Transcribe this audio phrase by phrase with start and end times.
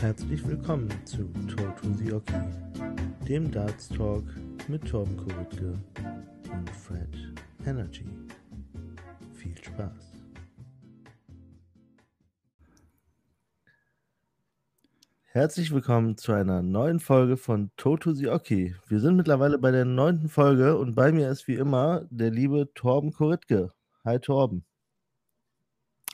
[0.00, 1.24] Herzlich willkommen zu
[1.56, 2.34] Talk to the Oki,
[3.26, 4.24] dem Darts Talk
[4.68, 5.72] mit Torben Kuritke
[6.52, 7.08] und Fred
[7.64, 8.04] Energy.
[9.32, 10.12] Viel Spaß.
[15.24, 18.76] Herzlich willkommen zu einer neuen Folge von Toto Sioki.
[18.88, 22.70] Wir sind mittlerweile bei der neunten Folge und bei mir ist wie immer der liebe
[22.74, 23.72] Torben Koritke.
[24.04, 24.66] Hi Torben.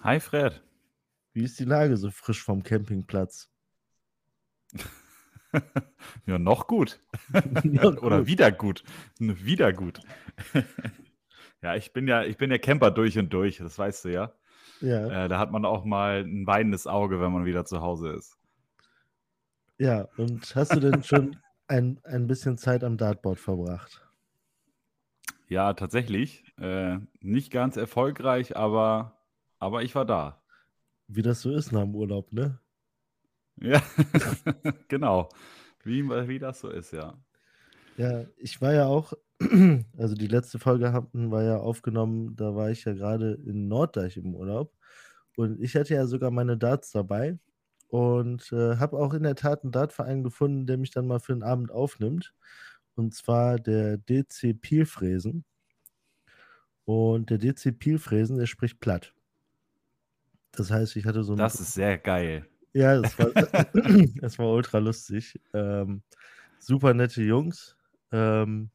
[0.02, 0.62] Hi Fred.
[1.32, 3.51] Wie ist die Lage so frisch vom Campingplatz?
[6.26, 7.00] ja, noch gut.
[8.02, 8.82] Oder wieder gut.
[9.18, 10.00] Wieder gut.
[11.62, 14.32] ja, ich bin ja, ich bin ja Camper durch und durch, das weißt du ja.
[14.80, 15.24] Ja.
[15.24, 18.36] Äh, da hat man auch mal ein weinendes Auge, wenn man wieder zu Hause ist.
[19.78, 21.36] Ja, und hast du denn schon
[21.68, 24.06] ein, ein bisschen Zeit am Dartboard verbracht?
[25.48, 26.44] Ja, tatsächlich.
[26.58, 29.20] Äh, nicht ganz erfolgreich, aber,
[29.58, 30.42] aber ich war da.
[31.08, 32.58] Wie das so ist nach dem Urlaub, ne?
[33.60, 33.82] Ja,
[34.88, 35.28] genau.
[35.84, 37.16] Wie, wie das so ist, ja.
[37.96, 39.12] Ja, ich war ja auch,
[39.98, 44.16] also die letzte Folge hatten wir ja aufgenommen, da war ich ja gerade in Norddeich
[44.16, 44.72] im Urlaub.
[45.36, 47.38] Und ich hatte ja sogar meine Darts dabei
[47.88, 51.34] und äh, habe auch in der Tat einen Dartverein gefunden, der mich dann mal für
[51.34, 52.32] den Abend aufnimmt.
[52.94, 55.44] Und zwar der DC Pielfräsen.
[56.84, 59.14] Und der DC Pielfräsen, der spricht platt.
[60.52, 61.38] Das heißt, ich hatte so ein.
[61.38, 62.46] Das ist sehr geil.
[62.74, 63.30] Ja, das war,
[64.20, 65.38] das war ultra lustig.
[65.52, 66.02] Ähm,
[66.58, 67.76] super nette Jungs.
[68.12, 68.70] Ähm,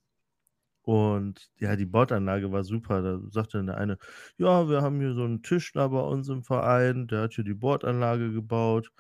[0.84, 3.02] und ja, die Bordanlage war super.
[3.02, 3.98] Da sagte dann der eine,
[4.38, 7.54] ja, wir haben hier so einen Tischler bei uns im Verein, der hat hier die
[7.54, 8.92] Bordanlage gebaut.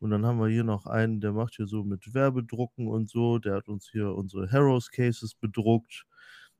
[0.00, 3.38] Und dann haben wir hier noch einen, der macht hier so mit Werbedrucken und so.
[3.38, 6.04] Der hat uns hier unsere Heroes Cases bedruckt.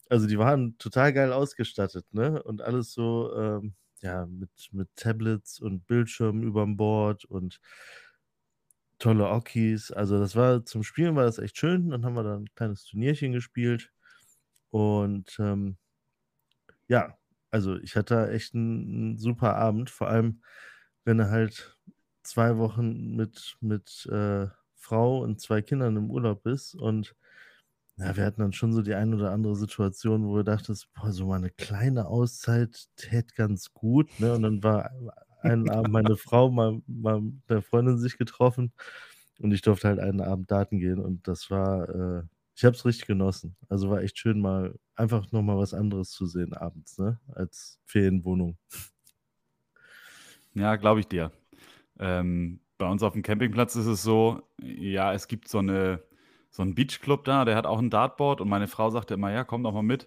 [0.09, 2.43] Also die waren total geil ausgestattet, ne?
[2.43, 7.61] Und alles so, ähm, ja, mit, mit Tablets und Bildschirmen überm Bord und
[8.99, 9.91] tolle Okis.
[9.93, 11.91] Also das war zum Spielen war das echt schön.
[11.91, 13.91] Dann haben wir da ein kleines Turnierchen gespielt.
[14.71, 15.77] Und ähm,
[16.89, 17.17] ja,
[17.51, 20.43] also ich hatte echt einen, einen, super Abend, vor allem
[21.05, 21.79] wenn er halt
[22.23, 24.47] zwei Wochen mit, mit äh,
[24.77, 27.15] Frau und zwei Kindern im Urlaub bist und
[27.97, 31.13] ja, wir hatten dann schon so die ein oder andere Situation, wo wir dachten, boah,
[31.13, 34.09] so mal eine kleine Auszeit täte ganz gut.
[34.19, 34.33] Ne?
[34.35, 34.91] Und dann war
[35.43, 38.73] einen Abend meine Frau mal, mal mit der Freundin sich getroffen
[39.41, 42.23] und ich durfte halt einen Abend Daten gehen und das war, äh,
[42.55, 43.57] ich habe es richtig genossen.
[43.69, 47.19] Also war echt schön, mal einfach nochmal was anderes zu sehen abends, ne?
[47.29, 48.57] Als Ferienwohnung.
[50.55, 51.33] Ja, glaube ich dir.
[51.99, 56.03] Ähm, bei uns auf dem Campingplatz ist es so, ja, es gibt so eine
[56.53, 59.43] so einen Beachclub da, der hat auch ein Dartboard und meine Frau sagte immer, ja,
[59.43, 60.07] komm doch mal mit.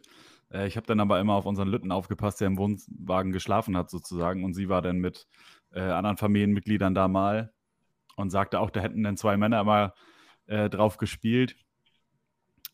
[0.53, 3.89] Äh, ich habe dann aber immer auf unseren Lütten aufgepasst, der im Wohnwagen geschlafen hat
[3.89, 5.27] sozusagen und sie war dann mit
[5.73, 7.51] äh, anderen Familienmitgliedern da mal
[8.15, 9.93] und sagte auch, da hätten dann zwei Männer immer
[10.45, 11.57] äh, drauf gespielt.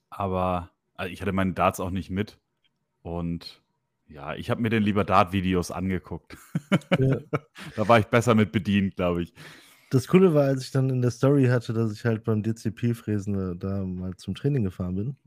[0.09, 2.39] Aber also ich hatte meine Darts auch nicht mit.
[3.01, 3.63] Und
[4.07, 6.37] ja, ich habe mir dann lieber Dart-Videos angeguckt.
[6.99, 7.17] Ja.
[7.75, 9.33] da war ich besser mit bedient, glaube ich.
[9.91, 13.59] Das Coole war, als ich dann in der Story hatte, dass ich halt beim DCP-Fräsen
[13.59, 15.18] da mal zum Training gefahren bin,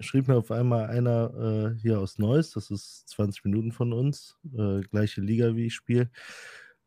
[0.00, 4.36] schrieb mir auf einmal einer äh, hier aus Neuss, das ist 20 Minuten von uns,
[4.52, 6.10] äh, gleiche Liga wie ich spiele.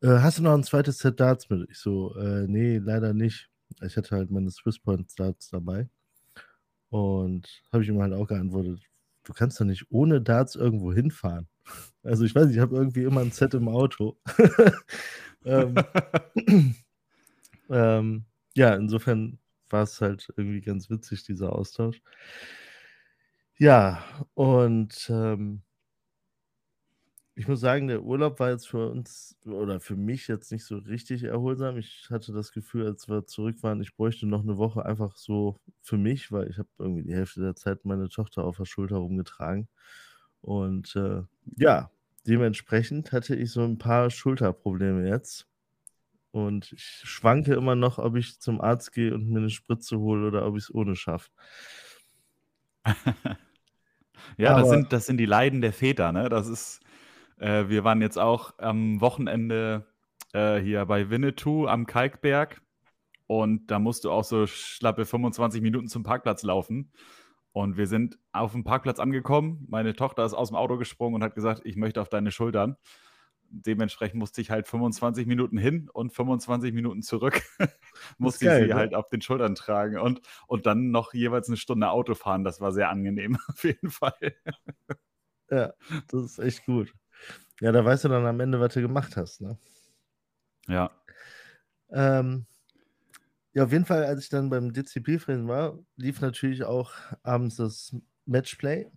[0.01, 1.69] Äh, hast du noch ein zweites Set Darts mit?
[1.71, 3.49] Ich so, äh, nee, leider nicht.
[3.81, 5.87] Ich hatte halt meine Swisspoint Darts dabei.
[6.89, 8.81] Und habe ich ihm halt auch geantwortet,
[9.23, 11.47] du kannst doch nicht ohne Darts irgendwo hinfahren.
[12.03, 14.17] Also ich weiß nicht, ich habe irgendwie immer ein Set im Auto.
[15.45, 15.75] ähm,
[17.73, 18.25] ähm,
[18.55, 19.39] ja, insofern
[19.69, 22.01] war es halt irgendwie ganz witzig, dieser Austausch.
[23.57, 24.03] Ja,
[24.35, 25.63] und ähm,
[27.35, 30.77] ich muss sagen, der Urlaub war jetzt für uns oder für mich jetzt nicht so
[30.77, 31.77] richtig erholsam.
[31.77, 35.59] Ich hatte das Gefühl, als wir zurück waren, ich bräuchte noch eine Woche einfach so
[35.81, 38.97] für mich, weil ich habe irgendwie die Hälfte der Zeit meine Tochter auf der Schulter
[38.97, 39.67] rumgetragen.
[40.41, 41.23] Und äh,
[41.57, 41.89] ja,
[42.27, 45.47] dementsprechend hatte ich so ein paar Schulterprobleme jetzt.
[46.33, 50.25] Und ich schwanke immer noch, ob ich zum Arzt gehe und mir eine Spritze hole
[50.25, 51.29] oder ob ich es ohne schaffe.
[54.37, 56.29] ja, das sind, das sind die Leiden der Väter, ne?
[56.29, 56.79] Das ist,
[57.37, 59.85] äh, wir waren jetzt auch am Wochenende
[60.33, 62.63] äh, hier bei Winnetou am Kalkberg
[63.27, 66.91] und da musst du auch so schlappe 25 Minuten zum Parkplatz laufen.
[67.51, 69.67] Und wir sind auf dem Parkplatz angekommen.
[69.69, 72.75] Meine Tochter ist aus dem Auto gesprungen und hat gesagt, ich möchte auf deine Schultern.
[73.55, 77.41] Dementsprechend musste ich halt 25 Minuten hin und 25 Minuten zurück.
[78.17, 78.75] musste geil, ich sie ne?
[78.75, 82.43] halt auf den Schultern tragen und, und dann noch jeweils eine Stunde Auto fahren.
[82.43, 84.35] Das war sehr angenehm, auf jeden Fall.
[85.51, 85.73] ja,
[86.07, 86.93] das ist echt gut.
[87.61, 89.57] Ja, da weißt du dann am Ende, was du gemacht hast, ne?
[90.67, 90.91] Ja.
[91.91, 92.45] Ähm,
[93.53, 96.91] Ja, auf jeden Fall, als ich dann beim DCP-Frieden war, lief natürlich auch
[97.21, 97.95] abends das
[98.25, 98.87] Matchplay.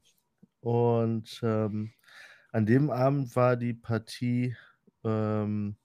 [0.61, 1.93] Und ähm,
[2.57, 4.57] an dem Abend war die Partie,
[5.05, 5.77] ähm,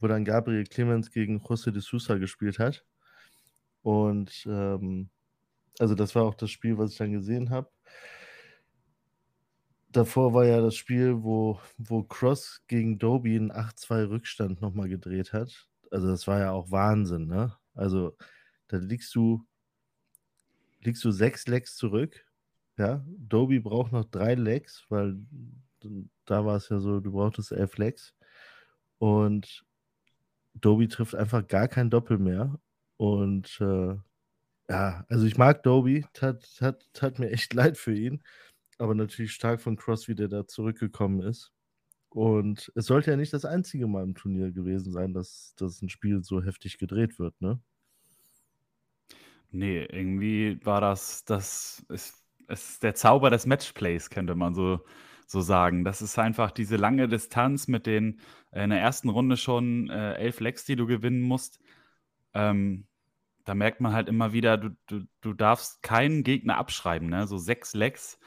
[0.00, 2.84] wo dann Gabriel Clemens gegen José de Sousa gespielt hat.
[3.82, 5.08] Und ähm,
[5.78, 7.70] also das war auch das Spiel, was ich dann gesehen habe.
[9.90, 15.32] Davor war ja das Spiel, wo, wo Cross gegen Doby einen 8-2 Rückstand nochmal gedreht
[15.32, 15.68] hat.
[15.92, 17.56] Also das war ja auch Wahnsinn, ne?
[17.74, 18.16] Also
[18.66, 19.46] da liegst du,
[20.80, 22.25] liegst du sechs Lecks zurück.
[22.78, 25.16] Ja, Doby braucht noch drei Lecks, weil
[26.26, 28.14] da war es ja so, du brauchtest elf Lecks.
[28.98, 29.64] Und
[30.54, 32.58] Doby trifft einfach gar kein Doppel mehr.
[32.96, 33.96] Und äh,
[34.68, 38.22] ja, also ich mag Doby, tat, tat, tat mir echt leid für ihn.
[38.78, 41.52] Aber natürlich stark von Cross, wie der da zurückgekommen ist.
[42.10, 45.88] Und es sollte ja nicht das einzige Mal im Turnier gewesen sein, dass, dass ein
[45.88, 47.60] Spiel so heftig gedreht wird, ne?
[49.50, 51.84] Nee, irgendwie war das, das
[52.48, 54.80] ist, ist der Zauber des Matchplays, könnte man so,
[55.26, 55.84] so sagen.
[55.84, 58.20] Das ist einfach diese lange Distanz mit den
[58.52, 61.60] äh, in der ersten Runde schon äh, elf Lecks, die du gewinnen musst.
[62.34, 62.86] Ähm,
[63.44, 67.26] da merkt man halt immer wieder, du, du, du darfst keinen Gegner abschreiben, ne?
[67.26, 68.18] So sechs Lecks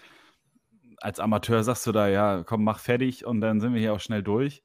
[1.01, 4.00] als Amateur sagst du da, ja, komm, mach fertig und dann sind wir hier auch
[4.00, 4.63] schnell durch.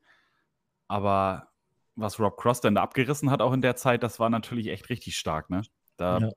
[0.89, 1.49] Aber
[1.97, 4.89] was Rob Cross denn da abgerissen hat, auch in der Zeit, das war natürlich echt
[4.91, 5.63] richtig stark, ne?
[5.97, 6.31] Da, ja.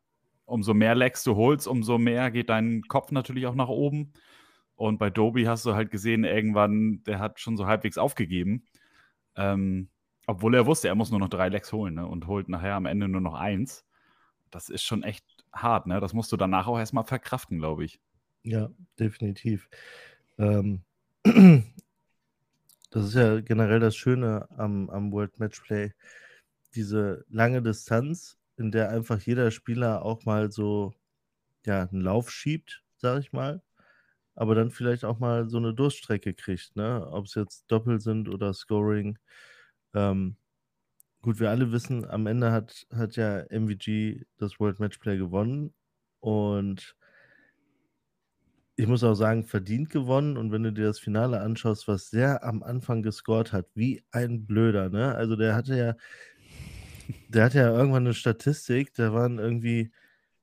[0.48, 4.14] Umso mehr Legs du holst, umso mehr geht dein Kopf natürlich auch nach oben.
[4.76, 8.66] Und bei Doby hast du halt gesehen, irgendwann, der hat schon so halbwegs aufgegeben.
[9.36, 9.90] Ähm,
[10.26, 12.08] obwohl er wusste, er muss nur noch drei Legs holen ne?
[12.08, 13.86] und holt nachher am Ende nur noch eins.
[14.50, 16.00] Das ist schon echt hart, ne?
[16.00, 18.00] Das musst du danach auch erstmal verkraften, glaube ich.
[18.44, 18.70] Ja,
[19.00, 19.70] definitiv.
[20.38, 20.84] Ähm,
[21.24, 25.92] das ist ja generell das Schöne am, am World Matchplay.
[26.76, 30.94] Diese lange Distanz, in der einfach jeder Spieler auch mal so
[31.66, 33.62] ja, einen Lauf schiebt, sag ich mal,
[34.36, 37.08] aber dann vielleicht auch mal so eine Durststrecke kriegt, ne?
[37.12, 39.20] Ob es jetzt Doppel sind oder Scoring.
[39.96, 40.38] Ähm,
[41.22, 45.74] gut, wir alle wissen, am Ende hat, hat ja MVG das World Matchplay gewonnen
[46.22, 46.96] und
[48.76, 50.38] ich muss auch sagen, verdient gewonnen.
[50.38, 54.46] Und wenn du dir das Finale anschaust, was der am Anfang gescored hat, wie ein
[54.46, 55.16] Blöder, ne?
[55.16, 55.96] Also der hatte ja,
[57.30, 59.92] der hatte ja irgendwann eine Statistik, da waren irgendwie,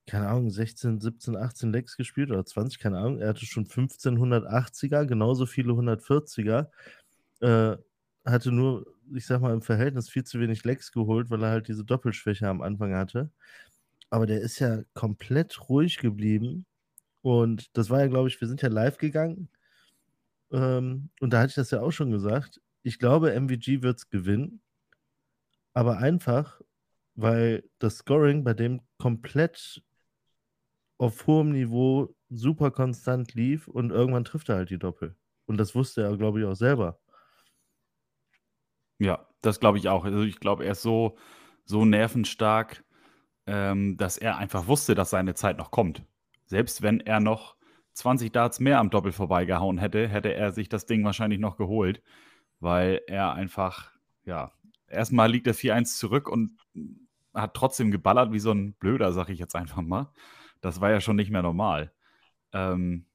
[0.07, 3.19] keine Ahnung, 16, 17, 18 Lecks gespielt oder 20, keine Ahnung.
[3.19, 6.69] Er hatte schon 15 180er, genauso viele 140er.
[7.41, 7.77] Äh,
[8.25, 11.67] hatte nur, ich sag mal, im Verhältnis viel zu wenig Lecks geholt, weil er halt
[11.67, 13.31] diese Doppelschwäche am Anfang hatte.
[14.09, 16.65] Aber der ist ja komplett ruhig geblieben
[17.21, 19.49] und das war ja, glaube ich, wir sind ja live gegangen.
[20.51, 22.61] Ähm, und da hatte ich das ja auch schon gesagt.
[22.83, 24.61] Ich glaube, MVG wird es gewinnen.
[25.75, 26.61] Aber einfach,
[27.15, 29.83] weil das Scoring bei dem komplett
[30.97, 35.15] auf hohem Niveau super konstant lief und irgendwann trifft er halt die Doppel.
[35.45, 36.97] Und das wusste er, glaube ich, auch selber.
[38.99, 40.05] Ja, das glaube ich auch.
[40.05, 41.17] Also ich glaube, er ist so,
[41.65, 42.85] so nervenstark,
[43.45, 46.03] ähm, dass er einfach wusste, dass seine Zeit noch kommt.
[46.45, 47.57] Selbst wenn er noch
[47.93, 52.01] 20 Darts mehr am Doppel vorbeigehauen hätte, hätte er sich das Ding wahrscheinlich noch geholt,
[52.61, 53.91] weil er einfach,
[54.23, 54.53] ja,
[54.95, 56.57] erstmal liegt er 4-1 zurück und
[57.33, 60.11] hat trotzdem geballert wie so ein Blöder, sag ich jetzt einfach mal.
[60.61, 61.91] Das war ja schon nicht mehr normal.
[62.53, 63.05] Ähm,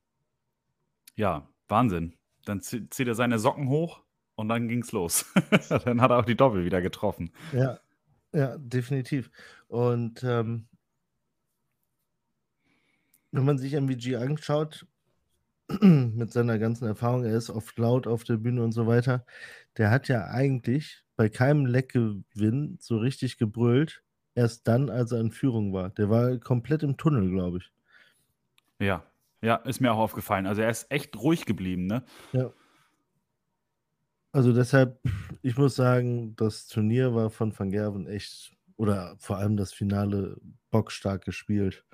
[1.16, 2.14] ja, Wahnsinn.
[2.45, 4.02] Dann zieht er seine Socken hoch
[4.35, 5.26] und dann ging's los.
[5.85, 7.33] dann hat er auch die Doppel wieder getroffen.
[7.52, 7.81] Ja,
[8.33, 9.31] ja, definitiv.
[9.69, 10.69] Und ähm,
[13.33, 14.87] wenn man sich MVG anschaut,
[15.81, 19.25] mit seiner ganzen Erfahrung, er ist oft laut auf der Bühne und so weiter,
[19.76, 24.03] der hat ja eigentlich bei keinem Leckgewinn so richtig gebrüllt,
[24.35, 25.91] erst dann, als er in Führung war.
[25.91, 27.71] Der war komplett im Tunnel, glaube ich.
[28.79, 29.05] Ja,
[29.43, 30.47] ja, ist mir auch aufgefallen.
[30.47, 32.05] Also er ist echt ruhig geblieben, ne?
[32.33, 32.50] Ja.
[34.33, 34.99] Also deshalb,
[35.43, 40.39] ich muss sagen, das Turnier war von Van Gerven echt, oder vor allem das Finale
[40.71, 41.85] bockstark gespielt.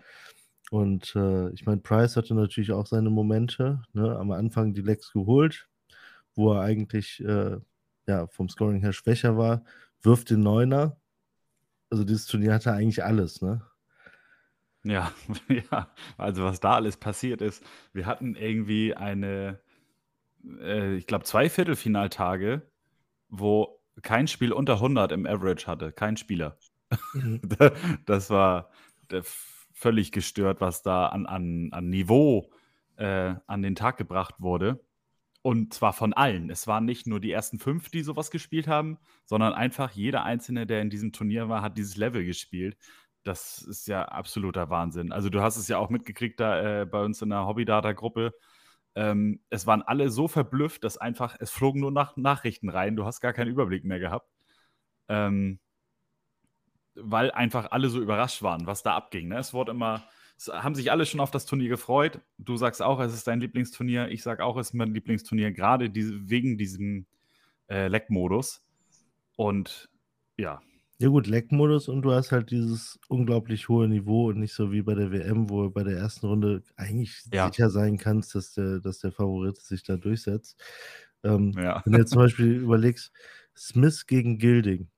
[0.71, 3.83] Und äh, ich meine, Price hatte natürlich auch seine Momente.
[3.93, 4.17] Ne?
[4.17, 5.69] Am Anfang die Lex geholt,
[6.37, 7.57] wo er eigentlich äh,
[8.07, 9.65] ja, vom Scoring her schwächer war,
[10.03, 10.97] wirft den Neuner.
[11.91, 13.63] Also dieses Turnier hatte eigentlich alles, ne?
[14.85, 15.13] Ja,
[15.49, 17.65] ja, also was da alles passiert ist.
[17.93, 19.61] Wir hatten irgendwie eine,
[20.61, 22.63] äh, ich glaube, zwei Viertelfinaltage,
[23.29, 26.57] wo kein Spiel unter 100 im Average hatte, kein Spieler.
[27.15, 27.41] Mhm.
[28.07, 28.71] das war,
[29.77, 32.51] völlig gestört, was da an, an, an Niveau
[32.97, 34.81] äh, an den Tag gebracht wurde.
[35.47, 36.51] Und zwar von allen.
[36.51, 40.67] Es waren nicht nur die ersten fünf, die sowas gespielt haben, sondern einfach jeder Einzelne,
[40.67, 42.77] der in diesem Turnier war, hat dieses Level gespielt.
[43.23, 45.13] Das ist ja absoluter Wahnsinn.
[45.13, 48.35] Also du hast es ja auch mitgekriegt da äh, bei uns in der Hobbydata-Gruppe.
[48.97, 52.97] Ähm, es waren alle so verblüfft, dass einfach, es flogen nur nach Nachrichten rein.
[52.97, 54.29] Du hast gar keinen Überblick mehr gehabt.
[55.09, 55.61] Ähm,
[56.97, 59.29] weil einfach alle so überrascht waren, was da abging.
[59.29, 59.39] Ne?
[59.39, 62.21] Es wurde immer, es haben sich alle schon auf das Turnier gefreut.
[62.39, 64.09] Du sagst auch, es ist dein Lieblingsturnier.
[64.09, 67.07] Ich sage auch, es ist mein Lieblingsturnier, gerade diese, wegen diesem
[67.69, 68.63] äh, Leck-Modus.
[69.37, 69.89] Und
[70.37, 70.61] ja.
[70.99, 74.81] Ja gut, Leck-Modus und du hast halt dieses unglaublich hohe Niveau und nicht so wie
[74.83, 77.49] bei der WM, wo du bei der ersten Runde eigentlich ja.
[77.49, 80.59] sicher sein kannst, dass der, dass der Favorit sich da durchsetzt.
[81.23, 81.83] Ähm, ja.
[81.85, 83.13] Wenn du jetzt zum Beispiel überlegst,
[83.55, 84.89] Smith gegen Gilding,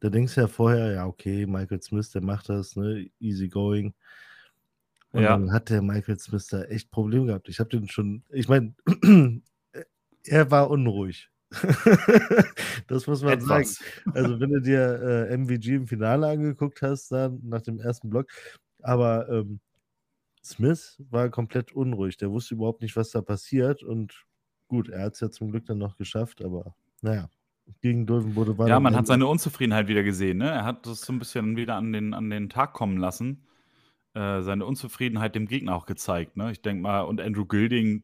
[0.00, 3.94] da denkst du ja vorher, ja, okay, Michael Smith, der macht das, ne, easy going.
[5.12, 5.30] Und ja.
[5.30, 7.48] dann hat der Michael Smith da echt Probleme gehabt.
[7.48, 8.74] Ich habe den schon, ich meine,
[10.24, 11.30] er war unruhig.
[12.86, 13.74] das muss man Etwas.
[13.74, 14.12] sagen.
[14.14, 18.28] Also, wenn du dir äh, MVG im Finale angeguckt hast, dann nach dem ersten Block,
[18.80, 19.60] aber ähm,
[20.42, 22.16] Smith war komplett unruhig.
[22.16, 23.82] Der wusste überhaupt nicht, was da passiert.
[23.82, 24.24] Und
[24.66, 27.28] gut, er hat es ja zum Glück dann noch geschafft, aber naja
[27.80, 28.68] gegen Dolvenbode war.
[28.68, 30.38] Ja, man hat seine Unzufriedenheit wieder gesehen.
[30.38, 30.50] Ne?
[30.50, 33.46] Er hat das so ein bisschen wieder an den, an den Tag kommen lassen.
[34.14, 36.36] Äh, seine Unzufriedenheit dem Gegner auch gezeigt.
[36.36, 36.52] Ne?
[36.52, 38.02] Ich denke mal, und Andrew Gilding,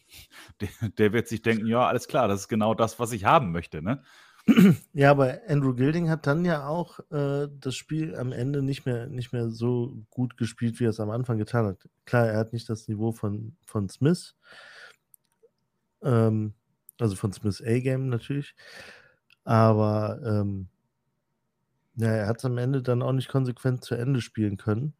[0.60, 3.50] der, der, wird sich denken: Ja, alles klar, das ist genau das, was ich haben
[3.50, 3.82] möchte.
[3.82, 4.02] Ne?
[4.92, 9.06] Ja, aber Andrew Gilding hat dann ja auch äh, das Spiel am Ende nicht mehr,
[9.06, 11.88] nicht mehr so gut gespielt, wie er es am Anfang getan hat.
[12.06, 14.36] Klar, er hat nicht das Niveau von, von Smith.
[16.02, 16.54] Ähm,
[16.98, 18.54] also von Smith A-Game natürlich.
[19.44, 20.68] Aber ähm,
[21.96, 24.94] ja, er hat es am Ende dann auch nicht konsequent zu Ende spielen können.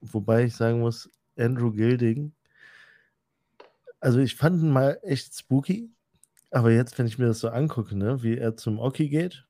[0.00, 2.32] Wobei ich sagen muss, Andrew Gilding,
[4.00, 5.90] also ich fand ihn mal echt spooky,
[6.50, 9.46] aber jetzt, wenn ich mir das so angucke, ne, wie er zum Oki geht,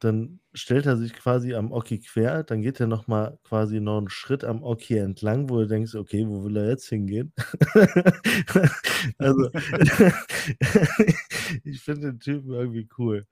[0.00, 4.10] dann stellt er sich quasi am Oki quer, dann geht er nochmal quasi noch einen
[4.10, 7.32] Schritt am Oki entlang, wo du denkst, okay, wo will er jetzt hingehen?
[9.18, 9.50] also,
[11.64, 13.26] ich finde den Typen irgendwie cool.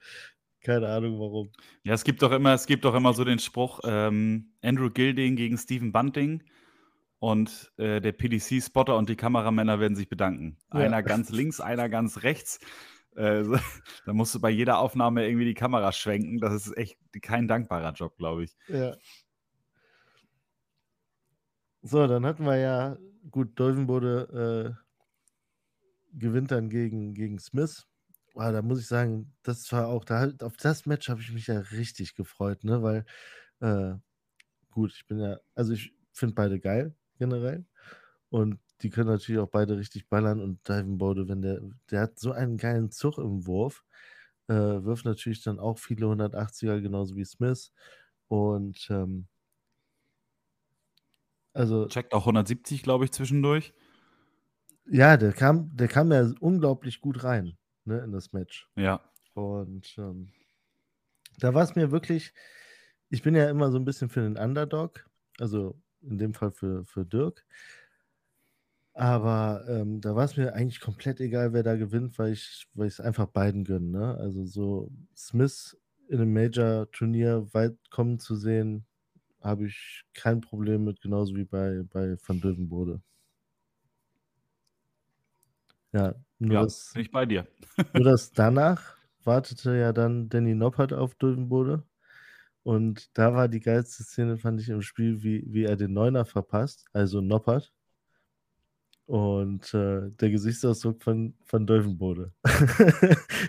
[0.62, 1.50] Keine Ahnung warum.
[1.82, 5.34] Ja, es gibt doch immer, es gibt doch immer so den Spruch, ähm, Andrew Gilding
[5.34, 6.42] gegen Stephen Bunting
[7.18, 10.58] und äh, der PDC-Spotter und die Kameramänner werden sich bedanken.
[10.72, 10.80] Ja.
[10.80, 12.60] Einer ganz links, einer ganz rechts.
[13.16, 13.44] Äh,
[14.06, 16.38] da musst du bei jeder Aufnahme irgendwie die Kamera schwenken.
[16.38, 18.56] Das ist echt kein dankbarer Job, glaube ich.
[18.68, 18.96] Ja.
[21.82, 22.96] So, dann hatten wir ja,
[23.30, 27.86] gut, Dolvenbode äh, gewinnt dann gegen, gegen Smith.
[28.34, 31.48] Oh, da muss ich sagen, das war auch, da, auf das Match habe ich mich
[31.48, 32.82] ja richtig gefreut, ne?
[32.82, 33.04] Weil,
[33.60, 33.94] äh,
[34.70, 37.66] gut, ich bin ja, also ich finde beide geil, generell.
[38.30, 41.60] Und die können natürlich auch beide richtig ballern und Divenbode, wenn der,
[41.90, 43.84] der hat so einen geilen Zug im Wurf,
[44.48, 47.72] äh, wirft natürlich dann auch viele 180er, genauso wie Smith.
[48.28, 49.28] Und ähm,
[51.54, 51.86] also.
[51.88, 53.72] Checkt auch 170, glaube ich, zwischendurch.
[54.86, 58.68] Ja, der kam, der kam ja unglaublich gut rein, ne, in das Match.
[58.76, 59.00] Ja.
[59.34, 60.28] Und ähm,
[61.38, 62.32] da war es mir wirklich,
[63.08, 65.08] ich bin ja immer so ein bisschen für den Underdog,
[65.38, 67.44] also in dem Fall für, für Dirk.
[68.94, 72.88] Aber ähm, da war es mir eigentlich komplett egal, wer da gewinnt, weil ich weil
[72.88, 73.88] es einfach beiden gönne.
[73.88, 74.16] Ne?
[74.18, 78.84] Also so Smith in einem Major-Turnier weit kommen zu sehen,
[79.40, 83.00] habe ich kein Problem mit, genauso wie bei, bei Van Dövenbode.
[85.92, 87.46] Ja, nur ja, das, bin ich bei dir.
[87.94, 91.84] nur das danach wartete ja dann Danny Noppert auf Dövenbode.
[92.64, 96.24] Und da war die geilste Szene, fand ich im Spiel, wie, wie er den Neuner
[96.24, 97.72] verpasst, also Noppert.
[99.06, 102.32] Und äh, der Gesichtsausdruck von, von Dolphenbode.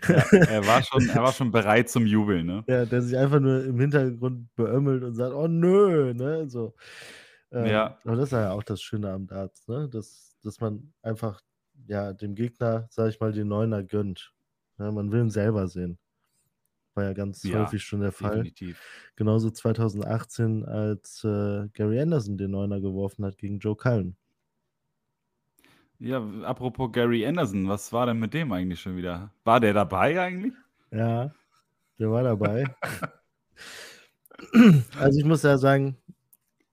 [0.10, 2.64] ja, er, war schon, er war schon bereit zum Jubeln, ne?
[2.68, 6.50] Ja, der sich einfach nur im Hintergrund beömmelt und sagt, oh nö, ne?
[6.50, 6.74] So.
[7.52, 8.00] Ähm, ja.
[8.04, 9.88] Aber das ist ja auch das Schöne am Darts, ne?
[9.90, 11.40] Dass, dass man einfach
[11.88, 14.34] ja, dem Gegner, sag ich mal, den Neuner gönnt.
[14.78, 15.98] Ja, man will ihn selber sehen.
[16.96, 18.36] War ja ganz ja, häufig schon der Fall.
[18.36, 18.80] Definitiv.
[19.16, 24.16] Genauso 2018, als äh, Gary Anderson den Neuner geworfen hat gegen Joe Cullen.
[26.00, 29.32] Ja, apropos Gary Anderson, was war denn mit dem eigentlich schon wieder?
[29.44, 30.54] War der dabei eigentlich?
[30.92, 31.34] Ja,
[31.98, 32.66] der war dabei.
[35.00, 35.98] also ich muss ja sagen,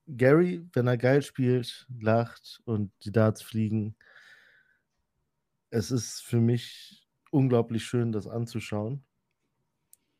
[0.07, 3.95] Gary, wenn er geil spielt, lacht und die Darts fliegen,
[5.71, 9.03] es ist für mich unglaublich schön, das anzuschauen.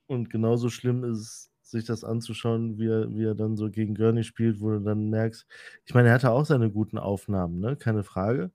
[0.07, 3.95] Und genauso schlimm ist es, sich das anzuschauen, wie er, wie er dann so gegen
[3.95, 5.47] Gurney spielt, wo du dann merkst,
[5.85, 7.77] ich meine, er hatte auch seine guten Aufnahmen, ne?
[7.77, 8.51] Keine Frage.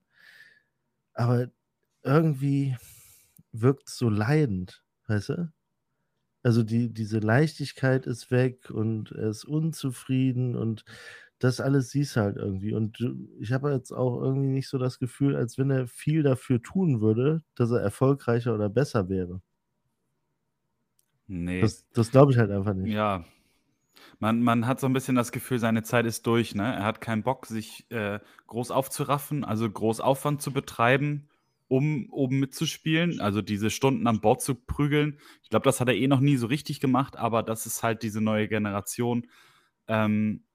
[1.14, 1.48] Aber
[2.02, 2.76] irgendwie
[3.52, 5.52] wirkt so leidend, weißt du?
[6.42, 10.84] Also die, diese Leichtigkeit ist weg und er ist unzufrieden und
[11.38, 12.72] das alles siehst du halt irgendwie.
[12.72, 12.98] Und
[13.38, 17.00] ich habe jetzt auch irgendwie nicht so das Gefühl, als wenn er viel dafür tun
[17.00, 19.42] würde, dass er erfolgreicher oder besser wäre.
[21.26, 21.60] Nee.
[21.60, 22.92] Das, das glaube ich halt einfach nicht.
[22.92, 23.24] Ja.
[24.18, 26.54] Man, man hat so ein bisschen das Gefühl, seine Zeit ist durch.
[26.54, 26.62] Ne?
[26.62, 31.28] Er hat keinen Bock, sich äh, groß aufzuraffen, also groß Aufwand zu betreiben,
[31.68, 33.20] um oben mitzuspielen.
[33.20, 35.18] Also diese Stunden am Bord zu prügeln.
[35.42, 38.02] Ich glaube, das hat er eh noch nie so richtig gemacht, aber das ist halt
[38.02, 39.26] diese neue Generation.
[39.88, 40.45] Ähm,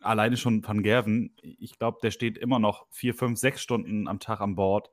[0.00, 4.20] alleine schon Van Gerven, ich glaube, der steht immer noch vier, fünf, sechs Stunden am
[4.20, 4.90] Tag an Bord.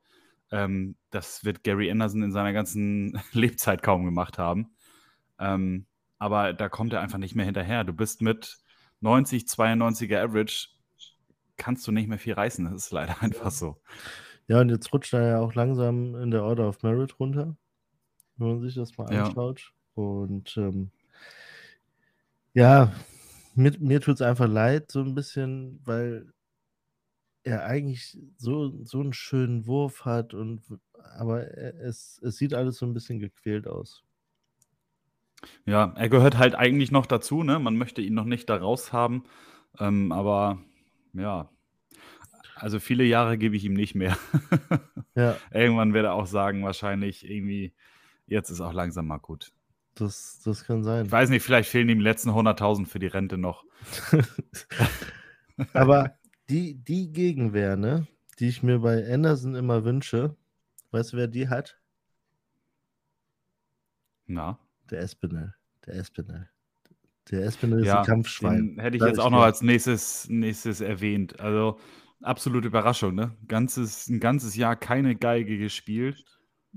[0.52, 4.76] Ähm, das wird Gary Anderson in seiner ganzen Lebzeit kaum gemacht haben.
[5.40, 5.86] Ähm,
[6.18, 7.84] aber da kommt er einfach nicht mehr hinterher.
[7.84, 8.58] Du bist mit
[9.02, 10.70] 90, 92er Average,
[11.58, 12.66] kannst du nicht mehr viel reißen.
[12.66, 13.82] Das ist leider einfach so.
[14.48, 17.56] Ja, und jetzt rutscht er ja auch langsam in der Order of Merit runter,
[18.38, 19.28] wenn man sich das mal Ja.
[19.28, 19.74] anschaut.
[19.96, 20.92] Und ähm,
[22.54, 22.92] ja,
[23.56, 26.32] mir, mir tut es einfach leid, so ein bisschen, weil
[27.44, 30.64] er eigentlich so, so einen schönen Wurf hat und
[31.18, 34.04] aber er- es, es sieht alles so ein bisschen gequält aus.
[35.66, 37.60] Ja, er gehört halt eigentlich noch dazu, ne?
[37.60, 39.24] Man möchte ihn noch nicht da raus haben.
[39.80, 40.60] Ähm, aber
[41.14, 41.50] ja,
[42.56, 44.18] also viele Jahre gebe ich ihm nicht mehr.
[45.16, 47.74] Ja, Irgendwann wird er auch sagen, wahrscheinlich irgendwie,
[48.28, 49.52] jetzt ist auch langsam mal gut.
[49.96, 51.06] Das, das kann sein.
[51.06, 53.66] Ich weiß nicht, vielleicht fehlen ihm die letzten 100.000 für die Rente noch.
[55.74, 56.18] Aber
[56.50, 58.08] die, die Gegenwehr, ne,
[58.40, 60.36] die ich mir bei Anderson immer wünsche,
[60.92, 61.80] weißt du, wer die hat?
[64.28, 64.60] Na,
[64.90, 65.54] Der Espinel.
[65.86, 66.50] Der Espinel.
[67.32, 68.76] Der Espinel ist ja, ein Kampfschwein.
[68.76, 71.40] den hätte ich jetzt ich auch noch als nächstes, nächstes erwähnt.
[71.40, 71.80] Also
[72.22, 73.36] absolute Überraschung, ne?
[73.48, 76.24] Ganzes, ein ganzes Jahr keine Geige gespielt.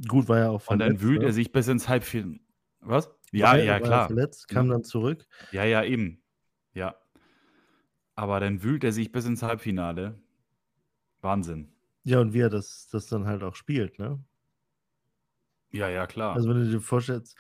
[0.07, 1.27] Gut, war ja auch Und dann wühlt ne?
[1.27, 2.41] er sich bis ins Halbfinale.
[2.81, 3.11] Was?
[3.33, 4.07] Ja, er- ja, klar.
[4.07, 4.75] verletzt, kam Ja.
[4.75, 5.27] dann zurück.
[5.53, 6.23] Ja, ja, eben.
[6.75, 6.97] Ja.
[8.15, 10.19] Aber dann wühlt er sich bis ins Halbfinale.
[11.21, 11.73] Wahnsinn.
[12.05, 14.23] Ja, und wie er das, das dann halt auch spielt, ne?
[15.71, 16.35] Ja, ja, klar.
[16.35, 17.37] Also, wenn du dir vorstellst,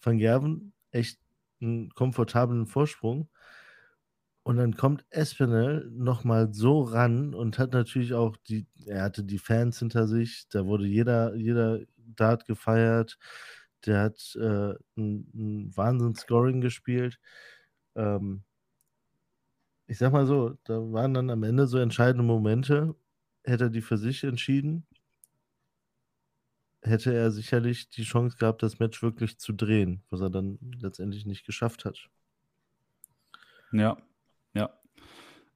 [0.00, 1.20] Van Gerven echt
[1.60, 3.28] einen komfortablen Vorsprung
[4.42, 9.38] und dann kommt Espinel nochmal so ran und hat natürlich auch die, er hatte die
[9.38, 13.18] Fans hinter sich, da wurde jeder, jeder Dart gefeiert,
[13.86, 17.18] der hat äh, ein, ein Wahnsinn-Scoring gespielt.
[17.94, 18.44] Ähm,
[19.86, 22.94] ich sag mal so, da waren dann am Ende so entscheidende Momente,
[23.44, 24.86] hätte er die für sich entschieden,
[26.82, 31.24] hätte er sicherlich die Chance gehabt, das Match wirklich zu drehen, was er dann letztendlich
[31.26, 32.08] nicht geschafft hat.
[33.72, 33.96] Ja,
[34.54, 34.70] ja.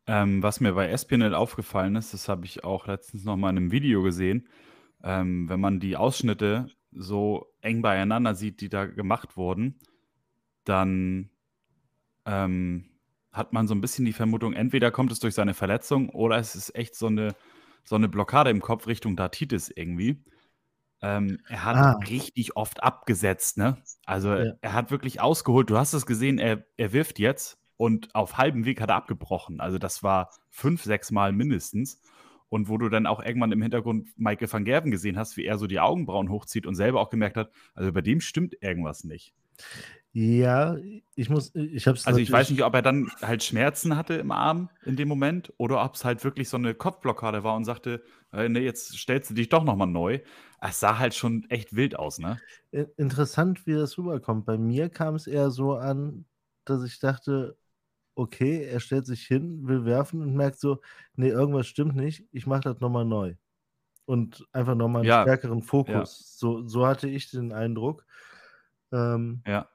[0.06, 3.56] Ähm, was mir bei Espinel aufgefallen ist, das habe ich auch letztens noch mal in
[3.58, 4.48] einem Video gesehen,
[5.02, 9.78] ähm, wenn man die Ausschnitte so eng beieinander sieht, die da gemacht wurden,
[10.64, 11.31] dann
[12.26, 12.85] ähm,
[13.33, 16.55] hat man so ein bisschen die Vermutung, entweder kommt es durch seine Verletzung oder es
[16.55, 17.35] ist echt so eine,
[17.85, 20.22] so eine Blockade im Kopf Richtung Datitis irgendwie.
[21.00, 21.98] Ähm, er hat Ah.
[22.09, 23.83] richtig oft abgesetzt, ne?
[24.07, 24.52] Also Ja.
[24.61, 25.68] er hat wirklich ausgeholt.
[25.70, 29.61] Du hast es gesehen, er, er wirft jetzt und auf halbem Weg hat er abgebrochen.
[29.61, 32.00] Also das war fünf, sechs Mal mindestens.
[32.52, 35.56] Und wo du dann auch irgendwann im Hintergrund Michael van Gerven gesehen hast, wie er
[35.56, 39.32] so die Augenbrauen hochzieht und selber auch gemerkt hat, also bei dem stimmt irgendwas nicht.
[40.12, 40.76] Ja,
[41.14, 44.12] ich muss, ich habe es Also ich weiß nicht, ob er dann halt Schmerzen hatte
[44.16, 47.64] im Arm in dem Moment oder ob es halt wirklich so eine Kopfblockade war und
[47.64, 48.02] sagte,
[48.34, 50.20] äh, nee, jetzt stellst du dich doch nochmal neu.
[50.60, 52.38] Es sah halt schon echt wild aus, ne?
[52.98, 54.44] Interessant, wie das rüberkommt.
[54.44, 56.26] Bei mir kam es eher so an,
[56.66, 57.56] dass ich dachte,
[58.14, 60.81] okay, er stellt sich hin, will werfen und merkt so,
[61.16, 63.35] nee, irgendwas stimmt nicht, ich mache das nochmal neu.
[64.07, 66.38] Und einfach nochmal einen Ja, stärkeren Fokus.
[66.38, 68.07] So, so hatte ich den Eindruck.
[68.92, 69.68] Ähm, Ja.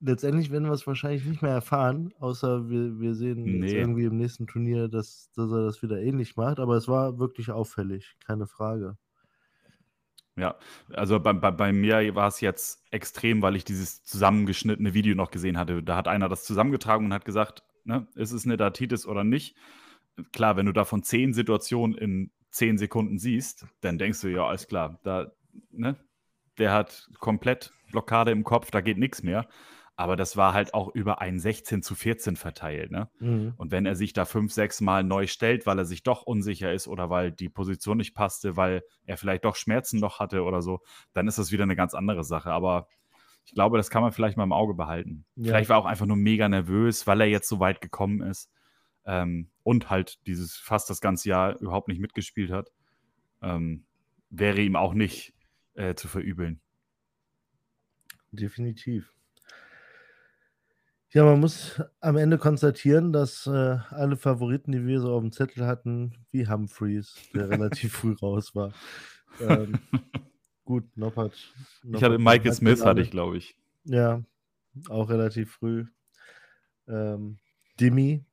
[0.00, 3.74] letztendlich werden wir es wahrscheinlich nicht mehr erfahren, außer wir, wir sehen jetzt Nee.
[3.74, 6.58] irgendwie im nächsten Turnier, dass, dass er das wieder ähnlich macht.
[6.60, 8.98] Aber es war wirklich auffällig, keine Frage.
[10.36, 10.56] Ja,
[10.92, 15.30] also bei, bei, bei mir war es jetzt extrem, weil ich dieses zusammengeschnittene Video noch
[15.30, 15.82] gesehen hatte.
[15.82, 19.56] Da hat einer das zusammengetragen und hat gesagt, ne, ist es eine Datitis oder nicht?
[20.32, 24.66] Klar, wenn du davon zehn Situationen in zehn Sekunden siehst, dann denkst du, ja, alles
[24.66, 25.32] klar, da,
[25.70, 25.96] ne,
[26.58, 29.48] der hat komplett Blockade im Kopf, da geht nichts mehr.
[30.00, 33.10] Aber das war halt auch über ein 16 zu 14 verteilt, ne?
[33.18, 33.52] Mhm.
[33.58, 36.72] Und wenn er sich da fünf, sechs Mal neu stellt, weil er sich doch unsicher
[36.72, 40.62] ist oder weil die Position nicht passte, weil er vielleicht doch Schmerzen noch hatte oder
[40.62, 40.80] so,
[41.12, 42.50] dann ist das wieder eine ganz andere Sache.
[42.50, 42.88] Aber
[43.44, 45.26] ich glaube, das kann man vielleicht mal im Auge behalten.
[45.36, 45.48] Ja.
[45.48, 48.50] Vielleicht war er auch einfach nur mega nervös, weil er jetzt so weit gekommen ist
[49.04, 52.72] ähm, und halt dieses fast das ganze Jahr überhaupt nicht mitgespielt hat.
[53.42, 53.84] Ähm,
[54.30, 55.34] wäre ihm auch nicht
[55.74, 56.62] äh, zu verübeln.
[58.32, 59.12] Definitiv.
[61.12, 65.32] Ja, man muss am Ende konstatieren, dass äh, alle Favoriten, die wir so auf dem
[65.32, 68.72] Zettel hatten, wie Humphreys, der relativ früh raus war.
[69.40, 69.80] Ähm,
[70.64, 71.52] gut, Noppert.
[71.82, 73.56] Ich hatte Michael Smith, hatte ich, glaube ich.
[73.84, 74.22] Ja,
[74.88, 75.84] auch relativ früh.
[76.86, 77.38] Ähm,
[77.80, 78.24] Dimi.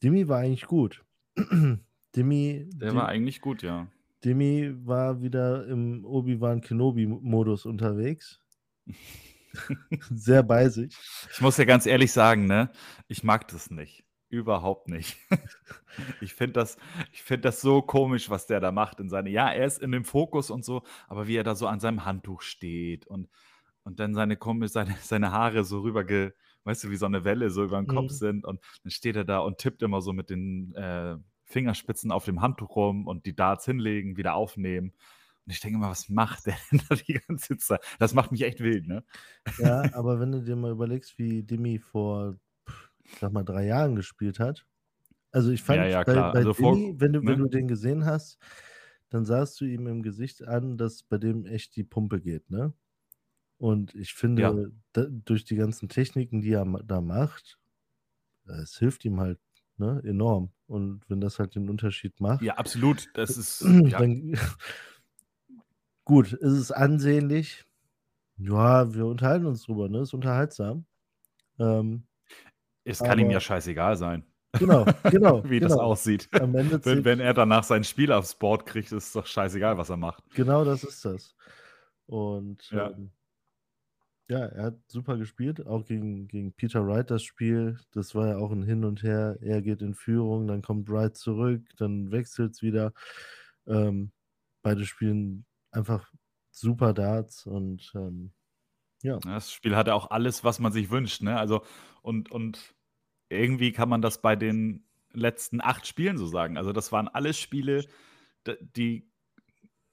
[0.00, 1.04] Dimi war eigentlich gut.
[2.14, 2.70] Dimi.
[2.74, 3.88] Der war eigentlich gut, ja.
[4.24, 8.40] Dimi war wieder im Obi-Wan Kenobi-Modus unterwegs.
[10.10, 10.96] Sehr bei sich.
[11.32, 12.70] Ich muss ja ganz ehrlich sagen, ne,
[13.08, 14.04] ich mag das nicht.
[14.30, 15.16] Überhaupt nicht.
[16.20, 16.76] ich finde das,
[17.12, 19.30] find das so komisch, was der da macht in seine.
[19.30, 22.04] Ja, er ist in dem Fokus und so, aber wie er da so an seinem
[22.04, 23.28] Handtuch steht und,
[23.84, 26.04] und dann seine, seine, seine Haare so rüber,
[26.64, 28.16] weißt du, wie so eine Welle so über den Kopf mhm.
[28.16, 32.26] sind und dann steht er da und tippt immer so mit den äh, Fingerspitzen auf
[32.26, 34.92] dem Handtuch rum und die Darts hinlegen, wieder aufnehmen.
[35.48, 37.80] Und ich denke mal, was macht der denn da die ganze Zeit?
[37.98, 39.02] Das macht mich echt wild, ne?
[39.56, 42.36] Ja, aber wenn du dir mal überlegst, wie Demi vor,
[43.18, 44.66] sag mal, drei Jahren gespielt hat.
[45.30, 47.30] Also ich fand, ja, ja, bei, bei also Demi, vor, wenn, du, ne?
[47.30, 48.38] wenn du den gesehen hast,
[49.08, 52.74] dann sahst du ihm im Gesicht an, dass bei dem echt die Pumpe geht, ne?
[53.56, 54.54] Und ich finde, ja.
[54.92, 57.58] da, durch die ganzen Techniken, die er da macht,
[58.44, 59.40] es hilft ihm halt
[59.78, 60.52] ne, enorm.
[60.66, 62.42] Und wenn das halt den Unterschied macht.
[62.42, 63.08] Ja, absolut.
[63.14, 63.64] Das ist.
[63.88, 63.98] Ja.
[66.08, 67.66] Gut, ist es ansehnlich?
[68.38, 70.00] Ja, wir unterhalten uns drüber, ne?
[70.00, 70.86] Ist unterhaltsam.
[71.58, 72.06] Ähm,
[72.84, 74.24] es kann ihm ja scheißegal sein.
[74.58, 75.44] Genau, genau.
[75.44, 75.68] Wie genau.
[75.68, 76.30] das aussieht.
[76.32, 79.98] wenn, wenn er danach sein Spiel aufs Board kriegt, ist es doch scheißegal, was er
[79.98, 80.24] macht.
[80.30, 81.36] Genau, das ist das.
[82.06, 83.10] Und ja, ähm,
[84.30, 87.78] ja er hat super gespielt, auch gegen, gegen Peter Wright das Spiel.
[87.92, 89.36] Das war ja auch ein Hin und Her.
[89.42, 92.94] Er geht in Führung, dann kommt Wright zurück, dann wechselt es wieder.
[93.66, 94.10] Ähm,
[94.62, 96.12] beide spielen einfach
[96.50, 98.32] super Darts und ähm,
[99.02, 99.18] ja.
[99.18, 101.38] Das Spiel hatte auch alles, was man sich wünscht, ne?
[101.38, 101.62] Also
[102.02, 102.74] und, und
[103.28, 106.56] irgendwie kann man das bei den letzten acht Spielen so sagen.
[106.56, 107.84] Also das waren alles Spiele,
[108.60, 109.10] die,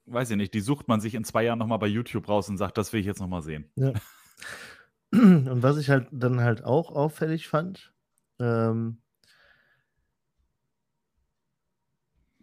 [0.05, 2.57] weiß ich nicht, die sucht man sich in zwei Jahren nochmal bei YouTube raus und
[2.57, 3.71] sagt, das will ich jetzt nochmal sehen.
[3.75, 3.93] Ja.
[5.11, 7.93] Und was ich halt dann halt auch auffällig fand,
[8.39, 9.01] ähm,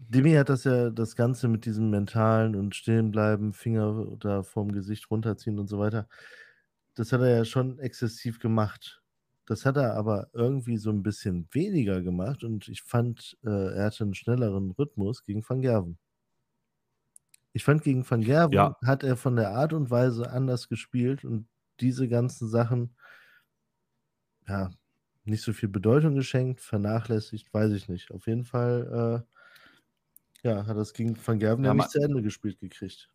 [0.09, 5.11] Demi hat das ja das Ganze mit diesem mentalen und Stehenbleiben, Finger da vorm Gesicht
[5.11, 6.09] runterziehen und so weiter.
[6.95, 9.03] Das hat er ja schon exzessiv gemacht.
[9.47, 13.87] Das hat er aber irgendwie so ein bisschen weniger gemacht und ich fand, äh, er
[13.87, 15.99] hatte einen schnelleren Rhythmus gegen Van Gerven.
[17.53, 18.77] Ich fand, gegen Van Gerven ja.
[18.85, 21.47] hat er von der Art und Weise anders gespielt und
[21.81, 22.97] diese ganzen Sachen,
[24.49, 24.71] ja,
[25.25, 28.11] nicht so viel Bedeutung geschenkt, vernachlässigt, weiß ich nicht.
[28.11, 29.33] Auf jeden Fall äh,
[30.43, 33.11] ja, hat das gegen Van Gerven ja, nicht zu Ende gespielt gekriegt.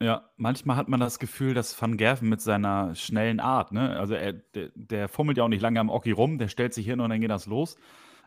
[0.00, 4.14] Ja, manchmal hat man das Gefühl, dass Van Gerven mit seiner schnellen Art, ne, also
[4.14, 7.00] er, der, der fummelt ja auch nicht lange am Oki rum, der stellt sich hin
[7.00, 7.76] und dann geht das los.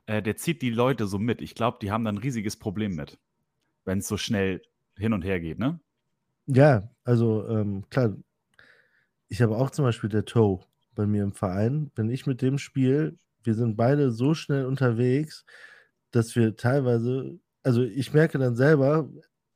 [0.06, 1.42] Äh, der zieht die Leute so mit.
[1.42, 3.20] Ich glaube, die haben da ein riesiges Problem mit,
[3.84, 4.62] wenn es so schnell
[4.98, 5.80] hin und her geht, ne?
[6.48, 8.16] Ja, also ähm, klar,
[9.28, 10.62] ich habe auch zum Beispiel der Toe
[10.96, 11.92] bei mir im Verein.
[11.96, 15.46] Wenn ich mit dem spiele, wir sind beide so schnell unterwegs,
[16.12, 19.10] dass wir teilweise also ich merke dann selber,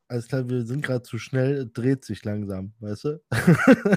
[0.09, 3.23] alles klar, wir sind gerade zu schnell, dreht sich langsam, weißt du?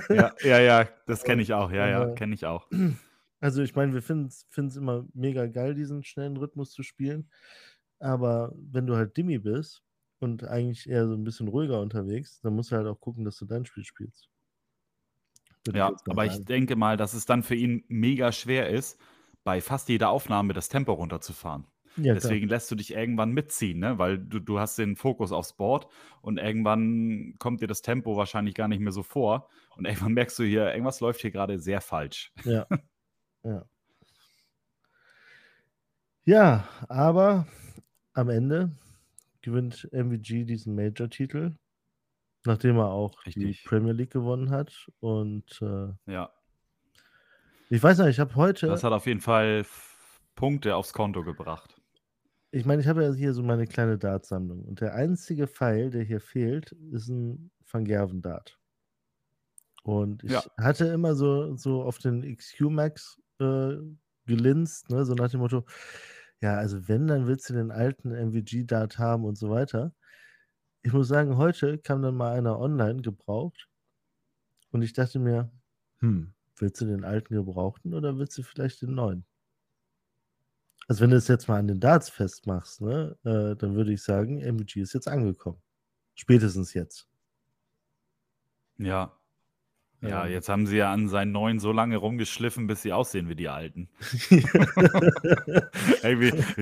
[0.08, 2.68] ja, ja, ja, das kenne ich auch, ja, ja, kenne ich auch.
[3.40, 7.28] Also ich meine, wir finden es immer mega geil, diesen schnellen Rhythmus zu spielen.
[7.98, 9.82] Aber wenn du halt Dimmi bist
[10.20, 13.36] und eigentlich eher so ein bisschen ruhiger unterwegs, dann musst du halt auch gucken, dass
[13.38, 14.28] du dein Spiel spielst.
[15.64, 18.96] Würde ja, ich aber ich denke mal, dass es dann für ihn mega schwer ist,
[19.42, 21.66] bei fast jeder Aufnahme das Tempo runterzufahren.
[21.96, 23.98] Ja, Deswegen lässt du dich irgendwann mitziehen, ne?
[23.98, 25.86] weil du, du hast den Fokus aufs Board
[26.22, 30.38] und irgendwann kommt dir das Tempo wahrscheinlich gar nicht mehr so vor und irgendwann merkst
[30.38, 32.32] du hier, irgendwas läuft hier gerade sehr falsch.
[32.44, 32.66] Ja.
[33.44, 33.64] ja.
[36.26, 37.46] Ja, aber
[38.14, 38.72] am Ende
[39.42, 41.52] gewinnt MVG diesen Major-Titel,
[42.44, 43.62] nachdem er auch Richtig.
[43.62, 44.90] die Premier League gewonnen hat.
[45.00, 46.30] Und äh, ja.
[47.68, 48.68] Ich weiß nicht, ich habe heute.
[48.68, 49.66] Das hat auf jeden Fall
[50.34, 51.80] Punkte aufs Konto gebracht.
[52.54, 56.04] Ich meine, ich habe ja hier so meine kleine Dartsammlung und der einzige Pfeil, der
[56.04, 58.60] hier fehlt, ist ein Van Gerven Dart.
[59.82, 60.44] Und ich ja.
[60.56, 63.72] hatte immer so, so auf den XQ Max äh,
[64.26, 65.04] gelinst, ne?
[65.04, 65.64] so nach dem Motto,
[66.40, 69.92] ja, also wenn, dann willst du den alten MVG-Dart haben und so weiter.
[70.82, 73.68] Ich muss sagen, heute kam dann mal einer online gebraucht
[74.70, 75.50] und ich dachte mir,
[75.98, 79.26] hm, willst du den alten gebrauchten oder willst du vielleicht den neuen?
[80.88, 84.02] Also wenn du es jetzt mal an den Darts festmachst, ne, äh, dann würde ich
[84.02, 85.60] sagen, MVG ist jetzt angekommen.
[86.14, 87.08] Spätestens jetzt.
[88.78, 89.12] Ja.
[90.00, 90.32] Ja, ähm.
[90.32, 93.48] jetzt haben sie ja an seinen neuen so lange rumgeschliffen, bis sie aussehen wie die
[93.48, 93.88] alten.
[94.30, 94.44] ich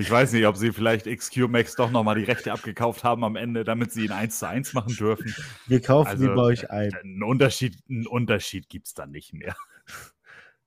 [0.09, 3.65] weiß nicht, ob sie vielleicht XQ Max doch nochmal die Rechte abgekauft haben am Ende,
[3.65, 5.35] damit sie ihn 1 zu 1 machen dürfen.
[5.67, 6.93] Wir kaufen also, die bei euch ein.
[6.93, 9.55] Einen Unterschied, einen Unterschied gibt es dann nicht mehr.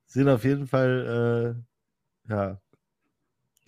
[0.05, 1.63] Sehen auf jeden Fall,
[2.27, 2.61] äh, ja,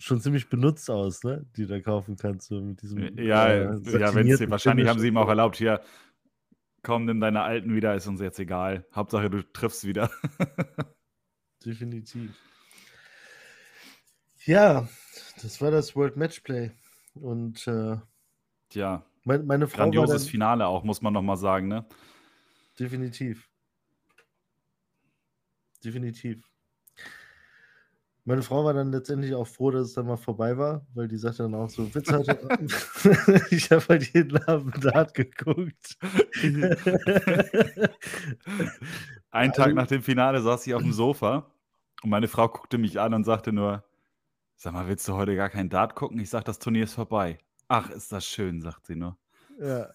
[0.00, 1.46] schon ziemlich benutzt aus, ne?
[1.56, 3.18] Die du da kaufen kannst, so mit diesem.
[3.18, 5.82] Ja, äh, ja wenn sie, wahrscheinlich haben sie ihm auch erlaubt, hier,
[6.82, 8.86] komm, nimm deine alten wieder, ist uns jetzt egal.
[8.94, 10.10] Hauptsache, du triffst wieder.
[11.64, 12.34] Definitiv.
[14.46, 14.88] Ja,
[15.42, 16.70] das war das World Matchplay.
[17.14, 17.98] Und äh,
[18.72, 19.82] ja, mein, meine Frau.
[19.82, 21.84] Grandioses dann, Finale auch, muss man nochmal sagen, ne?
[22.78, 23.50] Definitiv.
[25.84, 26.49] Definitiv.
[28.30, 31.16] Meine Frau war dann letztendlich auch froh, dass es dann mal vorbei war, weil die
[31.16, 32.38] sagte dann auch so, Witz heute,
[33.50, 35.98] ich habe halt jeden Abend Dart geguckt.
[39.32, 41.50] Einen Tag nach dem Finale saß ich auf dem Sofa
[42.04, 43.82] und meine Frau guckte mich an und sagte nur,
[44.54, 46.20] sag mal, willst du heute gar kein Dart gucken?
[46.20, 47.40] Ich sag, das Turnier ist vorbei.
[47.66, 49.18] Ach, ist das schön, sagt sie nur.
[49.60, 49.88] Ja.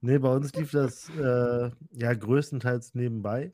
[0.00, 3.52] nee, bei uns lief das äh, ja größtenteils nebenbei.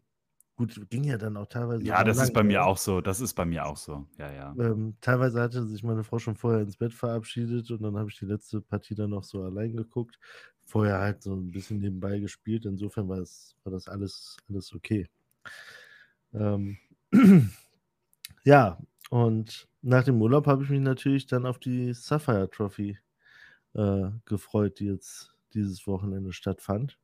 [0.58, 1.84] Gut, ging ja dann auch teilweise.
[1.84, 3.00] Ja, das ist bei mir auch so.
[3.00, 4.08] Das ist bei mir auch so.
[4.18, 4.54] Ja, ja.
[4.58, 8.18] Ähm, teilweise hatte sich meine Frau schon vorher ins Bett verabschiedet und dann habe ich
[8.18, 10.18] die letzte Partie dann noch so allein geguckt.
[10.66, 12.66] Vorher halt so ein bisschen nebenbei gespielt.
[12.66, 15.08] Insofern war, es, war das alles, alles okay.
[16.34, 16.76] Ähm,
[18.42, 18.78] ja,
[19.10, 22.98] und nach dem Urlaub habe ich mich natürlich dann auf die Sapphire Trophy
[23.74, 26.98] äh, gefreut, die jetzt dieses Wochenende stattfand.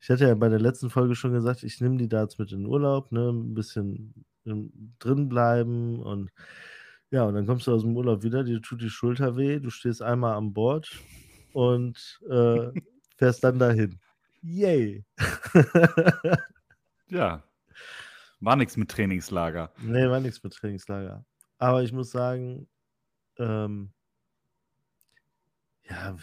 [0.00, 2.60] Ich hatte ja bei der letzten Folge schon gesagt, ich nehme die Darts mit in
[2.60, 6.30] den Urlaub, ne, ein bisschen drin bleiben und
[7.10, 9.70] ja, und dann kommst du aus dem Urlaub wieder, dir tut die Schulter weh, du
[9.70, 10.90] stehst einmal an Bord
[11.52, 12.68] und äh,
[13.16, 13.98] fährst dann dahin.
[14.42, 15.04] Yay!
[17.08, 17.42] ja.
[18.40, 19.70] War nichts mit Trainingslager.
[19.82, 21.26] Nee, war nichts mit Trainingslager.
[21.58, 22.68] Aber ich muss sagen,
[23.36, 23.92] ähm,
[25.88, 26.16] ja,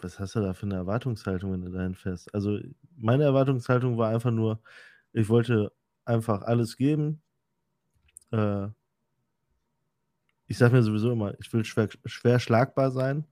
[0.00, 2.32] was hast du da für eine Erwartungshaltung, wenn du dahin fährst?
[2.34, 2.58] Also,
[2.98, 4.60] meine Erwartungshaltung war einfach nur,
[5.12, 5.72] ich wollte
[6.04, 7.22] einfach alles geben.
[8.30, 8.68] Äh,
[10.46, 13.26] ich sage mir sowieso immer, ich will schwer, schwer schlagbar sein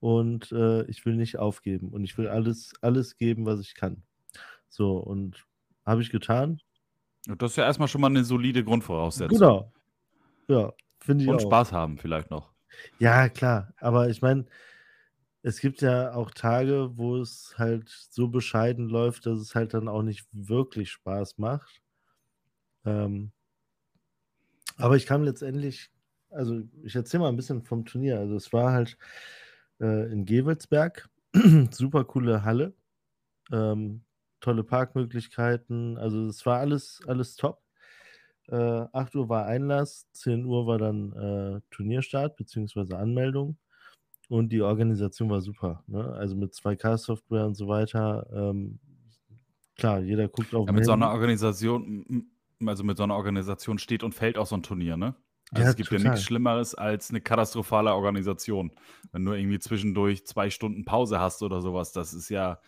[0.00, 4.02] und äh, ich will nicht aufgeben und ich will alles, alles geben, was ich kann.
[4.68, 5.44] So, und
[5.86, 6.60] habe ich getan.
[7.26, 9.38] Das ist ja erstmal schon mal eine solide Grundvoraussetzung.
[9.38, 9.72] Genau.
[10.48, 11.40] Ja, finde ich und auch.
[11.40, 12.52] Spaß haben vielleicht noch.
[12.98, 13.72] Ja, klar.
[13.78, 14.46] Aber ich meine,
[15.48, 19.88] es gibt ja auch Tage, wo es halt so bescheiden läuft, dass es halt dann
[19.88, 21.80] auch nicht wirklich Spaß macht.
[22.84, 23.32] Ähm,
[24.76, 25.90] aber ich kam letztendlich,
[26.28, 28.18] also ich erzähle mal ein bisschen vom Turnier.
[28.18, 28.98] Also es war halt
[29.80, 31.08] äh, in Gewelsberg,
[31.70, 32.74] super coole Halle,
[33.50, 34.02] ähm,
[34.40, 37.62] tolle Parkmöglichkeiten, also es war alles, alles top.
[38.48, 38.54] Äh,
[38.92, 42.94] 8 Uhr war Einlass, 10 Uhr war dann äh, Turnierstart bzw.
[42.96, 43.56] Anmeldung.
[44.28, 45.82] Und die Organisation war super.
[45.86, 46.04] Ne?
[46.04, 48.26] Also mit 2K-Software und so weiter.
[48.32, 48.78] Ähm,
[49.76, 50.66] klar, jeder guckt auf.
[50.66, 52.26] Ja, mit so einer Organisation,
[52.64, 55.14] also mit so einer Organisation steht und fällt auch so ein Turnier, ne?
[55.50, 56.04] Also ja, es gibt total.
[56.04, 58.70] ja nichts Schlimmeres als eine katastrophale Organisation.
[59.12, 62.60] Wenn du irgendwie zwischendurch zwei Stunden Pause hast oder sowas, das ist ja,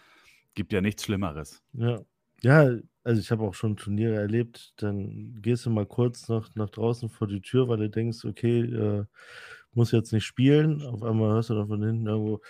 [0.54, 1.62] gibt ja nichts Schlimmeres.
[1.74, 2.00] Ja.
[2.42, 2.70] Ja,
[3.04, 7.10] also ich habe auch schon Turniere erlebt, dann gehst du mal kurz nach, nach draußen
[7.10, 9.04] vor die Tür, weil du denkst, okay, äh,
[9.74, 10.82] muss jetzt nicht spielen.
[10.82, 12.40] Auf einmal hörst du da von hinten irgendwo,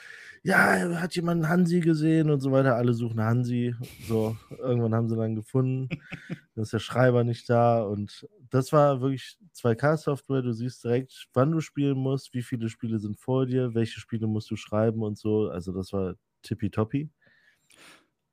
[0.43, 2.77] ja, hat jemand einen Hansi gesehen und so weiter.
[2.77, 3.75] Alle suchen Hansi.
[4.09, 5.89] So, irgendwann haben sie dann gefunden.
[6.55, 7.83] dann ist der Schreiber nicht da.
[7.83, 10.43] Und das war wirklich 2K-Software.
[10.43, 14.27] Du siehst direkt, wann du spielen musst, wie viele Spiele sind vor dir, welche Spiele
[14.27, 15.51] musst du schreiben und so.
[15.51, 17.11] Also, das war tippitoppi.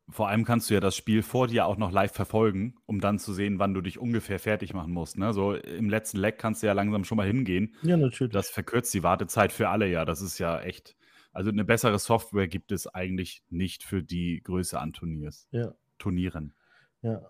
[0.10, 3.20] Vor allem kannst du ja das Spiel vor dir auch noch live verfolgen, um dann
[3.20, 5.18] zu sehen, wann du dich ungefähr fertig machen musst.
[5.18, 5.34] Ne?
[5.34, 7.76] So im letzten Leck kannst du ja langsam schon mal hingehen.
[7.82, 8.32] Ja, natürlich.
[8.32, 10.06] Das verkürzt die Wartezeit für alle ja.
[10.06, 10.96] Das ist ja echt.
[11.34, 15.48] Also eine bessere Software gibt es eigentlich nicht für die Größe an Turniers.
[15.52, 15.74] Ja.
[15.98, 16.54] Turnieren.
[17.02, 17.30] Ja.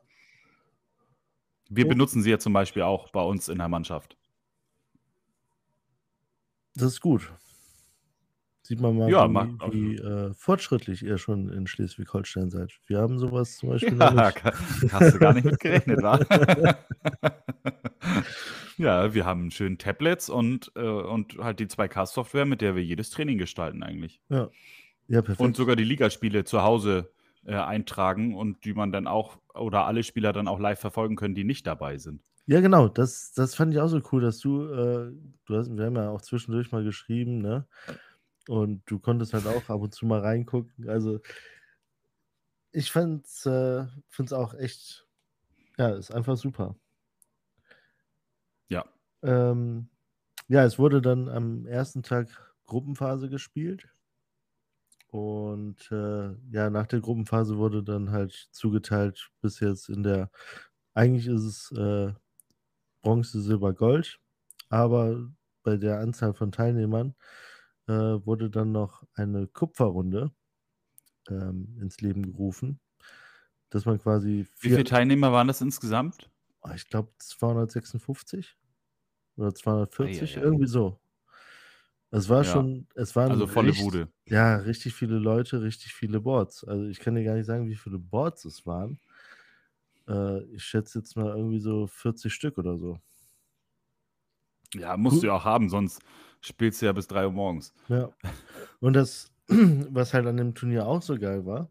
[1.69, 1.89] Wir ja.
[1.89, 4.17] benutzen sie ja zum Beispiel auch bei uns in der Mannschaft.
[6.75, 7.33] Das ist gut.
[8.67, 12.73] Sieht man mal, ja, wie, wie äh, fortschrittlich ihr schon in Schleswig-Holstein seid.
[12.85, 14.43] Wir haben sowas zum Beispiel ja, nicht.
[14.91, 16.19] Hast du gar nicht mit gerechnet, wa?
[18.77, 23.09] ja, wir haben schön Tablets und, äh, und halt die 2K-Software, mit der wir jedes
[23.09, 24.19] Training gestalten eigentlich.
[24.27, 24.49] Ja.
[25.07, 25.39] Ja, perfekt.
[25.39, 27.09] Und sogar die Ligaspiele zu Hause
[27.45, 31.35] äh, eintragen und die man dann auch oder alle Spieler dann auch live verfolgen können,
[31.35, 32.21] die nicht dabei sind.
[32.47, 35.13] Ja, genau, das, das fand ich auch so cool, dass du, äh,
[35.45, 37.65] du hast, wir haben ja auch zwischendurch mal geschrieben, ne?
[38.47, 40.89] Und du konntest halt auch ab und zu mal reingucken.
[40.89, 41.19] Also
[42.71, 45.07] ich find's, äh, find's auch echt,
[45.77, 46.75] ja, ist einfach super.
[48.69, 48.85] Ja.
[49.23, 49.89] Ähm,
[50.47, 52.27] ja, es wurde dann am ersten Tag
[52.65, 53.87] Gruppenphase gespielt.
[55.09, 60.29] Und äh, ja, nach der Gruppenphase wurde dann halt zugeteilt, bis jetzt in der,
[60.93, 62.13] eigentlich ist es äh,
[63.01, 64.19] Bronze, Silber, Gold,
[64.69, 65.29] aber
[65.63, 67.15] bei der Anzahl von Teilnehmern
[67.87, 70.31] äh, wurde dann noch eine Kupferrunde
[71.29, 72.79] ähm, ins Leben gerufen,
[73.69, 74.47] dass man quasi.
[74.59, 76.29] Wie viele Teilnehmer waren das insgesamt?
[76.61, 78.57] Ah, ich glaube 256
[79.37, 80.43] oder 240, ei, ei, ei.
[80.43, 80.99] irgendwie so.
[82.09, 82.51] Es war ja.
[82.51, 84.07] schon, es waren also volle richtig, Bude.
[84.25, 86.63] Ja, richtig viele Leute, richtig viele Boards.
[86.63, 88.99] Also ich kann dir gar nicht sagen, wie viele Boards es waren.
[90.07, 92.99] Äh, ich schätze jetzt mal irgendwie so 40 Stück oder so.
[94.73, 95.21] Ja, musst cool.
[95.21, 96.01] du ja auch haben, sonst
[96.41, 97.73] spielst du ja bis 3 Uhr morgens.
[97.87, 98.09] Ja.
[98.79, 101.69] Und das, was halt an dem Turnier auch so geil war,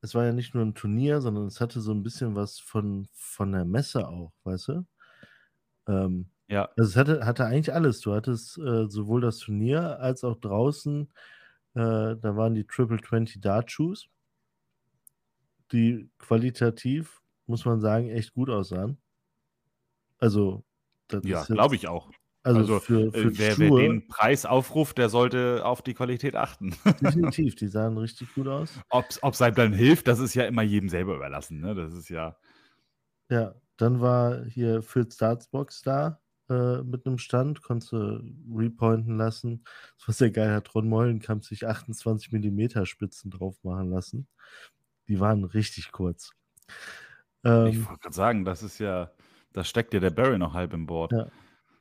[0.00, 3.08] es war ja nicht nur ein Turnier, sondern es hatte so ein bisschen was von,
[3.12, 4.86] von der Messe auch, weißt du?
[5.88, 6.68] Ähm, ja.
[6.76, 8.00] Also es hatte, hatte eigentlich alles.
[8.00, 11.08] Du hattest äh, sowohl das Turnier als auch draußen,
[11.74, 14.08] äh, da waren die Triple 20 Dart Shoes,
[15.72, 18.98] die qualitativ, muss man sagen, echt gut aussahen.
[20.18, 20.64] Also,
[21.22, 22.10] ja, glaube ich auch.
[22.42, 26.36] Also, also für, für äh, wer, wer, den Preis aufruft, der sollte auf die Qualität
[26.36, 26.74] achten.
[27.00, 28.72] Definitiv, die sahen richtig gut aus.
[28.90, 31.60] Ob es einem dann hilft, das ist ja immer jedem selber überlassen.
[31.60, 31.74] Ne?
[31.74, 32.36] Das ist ja.
[33.28, 38.22] Ja, dann war hier Phil Startsbox da äh, mit einem Stand, konntest du
[38.54, 39.64] repointen lassen.
[39.98, 44.28] Das war sehr geil, hat Ron Mollenkamp sich 28 mm Spitzen drauf machen lassen.
[45.08, 46.32] Die waren richtig kurz.
[47.44, 49.10] Ähm, ich wollte gerade sagen, das ist ja,
[49.52, 51.12] da steckt ja der Barry noch halb im Board.
[51.12, 51.28] Ja.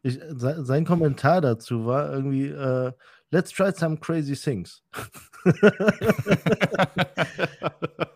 [0.08, 2.92] Ich, sein Kommentar dazu war irgendwie, äh,
[3.32, 4.84] let's try some crazy things.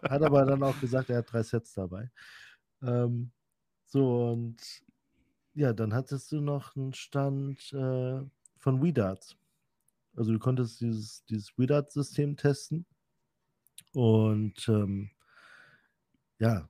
[0.10, 2.10] hat aber dann auch gesagt, er hat drei Sets dabei.
[2.82, 3.32] Ähm,
[3.88, 4.58] so, und
[5.54, 8.22] ja, dann hattest du noch einen Stand äh,
[8.58, 9.36] von WeDarts.
[10.16, 12.86] Also du konntest dieses, dieses WeDarts-System testen.
[13.94, 15.10] Und ähm,
[16.40, 16.70] ja,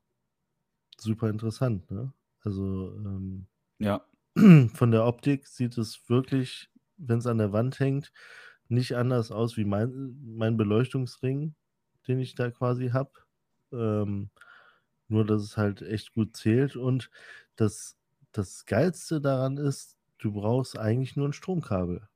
[0.98, 2.12] super interessant, ne?
[2.44, 3.46] Also ähm,
[3.78, 4.04] ja.
[4.74, 8.12] von der Optik sieht es wirklich, wenn es an der Wand hängt,
[8.68, 11.56] nicht anders aus wie mein, mein Beleuchtungsring,
[12.08, 13.12] den ich da quasi habe.
[13.74, 14.30] Ähm,
[15.08, 17.10] nur, dass es halt echt gut zählt und
[17.56, 17.98] das
[18.32, 22.08] das Geilste daran ist, du brauchst eigentlich nur ein Stromkabel.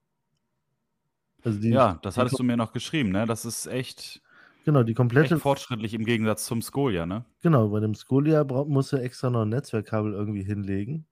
[1.43, 3.25] Also die, ja, das hattest du mir noch geschrieben, ne?
[3.25, 4.21] Das ist echt,
[4.63, 7.25] genau, die komplette, echt fortschrittlich im Gegensatz zum Skolia, ne?
[7.41, 11.06] Genau, bei dem Skolia musst du extra noch ein Netzwerkkabel irgendwie hinlegen,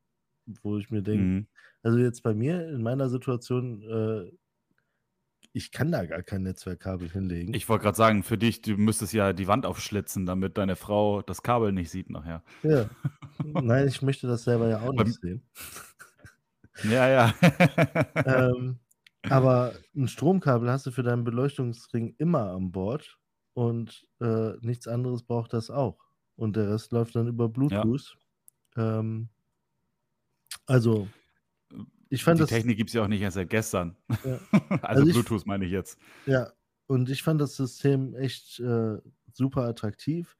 [0.45, 1.47] wo ich mir denke, mhm.
[1.81, 4.31] also jetzt bei mir in meiner Situation, äh,
[5.55, 7.53] ich kann da gar kein Netzwerkkabel hinlegen.
[7.53, 11.21] Ich wollte gerade sagen, für dich, du müsstest ja die Wand aufschlitzen, damit deine Frau
[11.21, 12.43] das Kabel nicht sieht nachher.
[12.63, 12.89] Ja.
[13.43, 15.43] Nein, ich möchte das selber ja auch nicht sehen.
[16.83, 17.33] Ja, ja.
[18.25, 18.79] ähm,
[19.29, 23.19] aber ein Stromkabel hast du für deinen Beleuchtungsring immer an Bord
[23.53, 25.99] und äh, nichts anderes braucht das auch.
[26.35, 28.17] Und der Rest läuft dann über Bluetooth.
[28.75, 28.99] Ja.
[28.99, 29.29] Ähm,
[30.65, 31.07] also
[32.09, 33.95] ich fand die das, Technik gibt es ja auch nicht erst seit gestern.
[34.23, 34.39] Ja.
[34.69, 35.97] also, also ich, Bluetooth meine ich jetzt.
[36.25, 36.51] Ja,
[36.85, 38.97] und ich fand das System echt äh,
[39.33, 40.37] super attraktiv.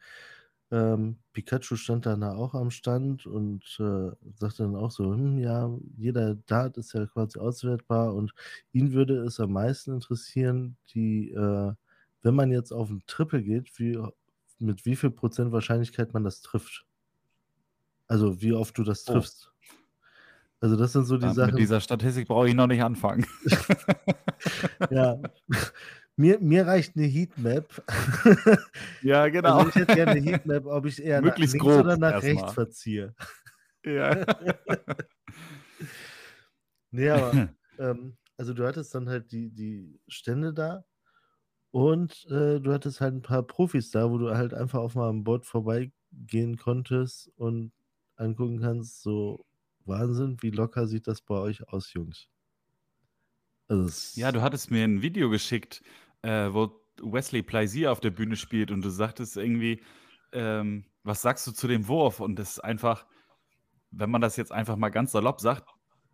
[0.71, 5.37] Ähm, Pikachu stand dann da auch am Stand und äh, sagte dann auch so, hm,
[5.37, 8.33] ja, jeder Dart ist ja quasi auswertbar und
[8.71, 11.73] ihn würde es am meisten interessieren, die, äh,
[12.21, 13.99] wenn man jetzt auf ein Triple geht, wie,
[14.59, 16.85] mit wie viel Prozent Wahrscheinlichkeit man das trifft.
[18.07, 19.13] Also wie oft du das oh.
[19.13, 19.51] triffst.
[19.51, 19.73] Oh.
[20.63, 21.55] Also das sind so die ja, Sachen.
[21.55, 23.25] Mit dieser Statistik brauche ich noch nicht anfangen.
[24.89, 25.19] ja.
[26.15, 27.83] Mir, mir reicht eine Heatmap.
[29.01, 29.57] ja, genau.
[29.57, 32.41] Also ich hätte gerne eine Heatmap, ob ich eher Möglichst nach links oder nach rechts
[32.43, 32.51] mal.
[32.51, 33.13] verziehe.
[33.83, 34.25] Ja.
[36.91, 40.85] nee, aber ähm, also du hattest dann halt die, die Stände da
[41.71, 45.09] und äh, du hattest halt ein paar Profis da, wo du halt einfach auf mal
[45.09, 47.73] am Board vorbeigehen konntest und
[48.15, 49.45] angucken kannst, so
[49.85, 52.29] Wahnsinn, wie locker sieht das bei euch aus, Jungs?
[53.67, 55.81] Also ja, du hattest mir ein Video geschickt,
[56.21, 59.81] äh, wo Wesley Plaisir auf der Bühne spielt und du sagtest irgendwie,
[60.31, 62.19] ähm, was sagst du zu dem Wurf?
[62.19, 63.05] Und das ist einfach,
[63.91, 65.69] wenn man das jetzt einfach mal ganz salopp sagt,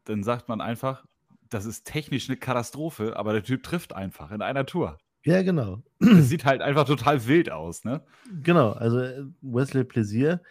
[0.05, 1.05] dann sagt man einfach,
[1.49, 4.97] das ist technisch eine Katastrophe, aber der Typ trifft einfach in einer Tour.
[5.26, 5.84] Ja, genau.
[5.99, 8.05] Das sieht halt einfach total wild aus, ne?
[8.41, 10.41] Genau, also äh, Wesley Plaisir,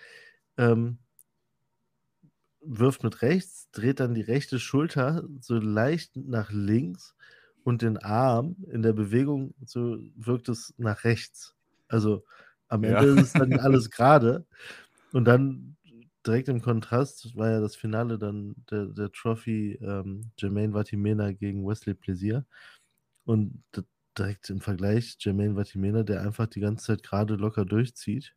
[0.59, 0.99] ähm,
[2.61, 7.15] wirft mit rechts, dreht dann die rechte Schulter so leicht nach links
[7.65, 11.55] und den Arm in der Bewegung so wirkt es nach rechts.
[11.89, 12.25] Also
[12.69, 13.03] am Ja.
[13.03, 14.47] Ende ist dann alles gerade.
[15.13, 15.77] Und dann
[16.27, 21.67] direkt im Kontrast war ja das Finale dann der, der Trophy ähm, Jermaine Vatimena gegen
[21.67, 22.47] Wesley Plaisir.
[23.25, 23.63] Und
[24.19, 28.35] direkt im Vergleich Jermaine Vatimena, der einfach die ganze Zeit gerade locker durchzieht.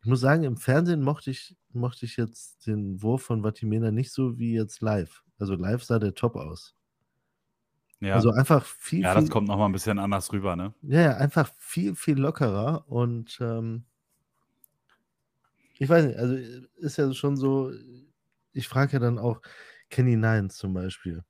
[0.00, 4.12] Ich muss sagen, im Fernsehen mochte ich, mochte ich jetzt den Wurf von Vatimena nicht
[4.12, 5.22] so wie jetzt live.
[5.38, 6.74] Also live sah der top aus.
[8.00, 10.72] Ja, Also einfach viel, ja viel, das kommt nochmal ein bisschen anders rüber, ne?
[10.82, 13.84] ja, ja, einfach viel, viel lockerer und ähm,
[15.78, 16.34] ich weiß nicht, also
[16.76, 17.72] ist ja schon so,
[18.52, 19.40] ich frage ja dann auch
[19.90, 21.24] Kenny Nines zum Beispiel.